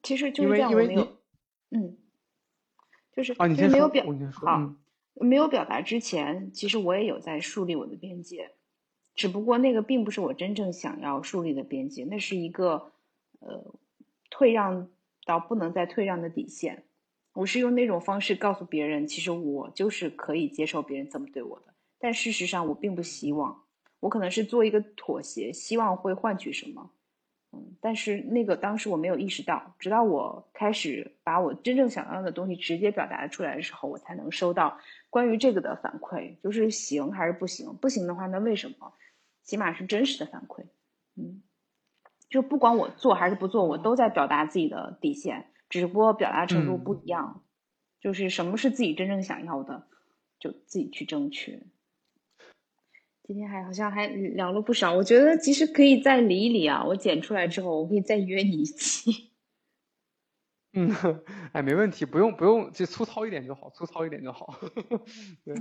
[0.02, 1.20] 其实就是这样，没有，
[1.70, 2.00] 嗯，
[3.16, 4.76] 就是啊，你先没有表好，
[5.14, 8.56] 没有表达之前，其实我也有在树立我的边界，
[9.14, 12.92] 只不过那个并不是我真正想要树立的边界，那是一个
[13.38, 13.76] 呃。
[14.38, 14.90] 退让
[15.26, 16.84] 到不能再退让的底线，
[17.32, 21.74] 我是用那种方式告诉别人，其实我就是可以接受别人这么对我的。
[21.98, 23.64] 但事实上，我并不希望，
[24.02, 26.92] 我可能是做一个妥协，希望会换取什么。
[27.54, 34.78] 嗯，但是那个当时我没有意识到，直到我开始把我真正想要的东西直接表达出来的时候，我才能收到
[35.10, 37.74] 关于这个的反馈，就是行还是不行？
[37.78, 38.92] 不行的话，那为什么？
[39.44, 40.66] 起码是真实的反馈。
[41.16, 41.42] 嗯。
[42.30, 47.44] 就不管我做还是不做，我都在表达自己的底线，只不过表达程度不一样。
[48.02, 49.88] 就是什么是自己真正想要的，
[50.40, 51.64] 就自己去争取。
[53.24, 56.84] 今天还好像还聊了不少，我觉得其实可以再理一理啊。
[56.86, 59.32] 我剪出来之后，我可以再约你一期。
[60.78, 60.94] 嗯，
[61.54, 64.60] 哎，没问题，不用不用，就粗糙一点就好，粗糙一点就好。
[65.44, 65.56] 对。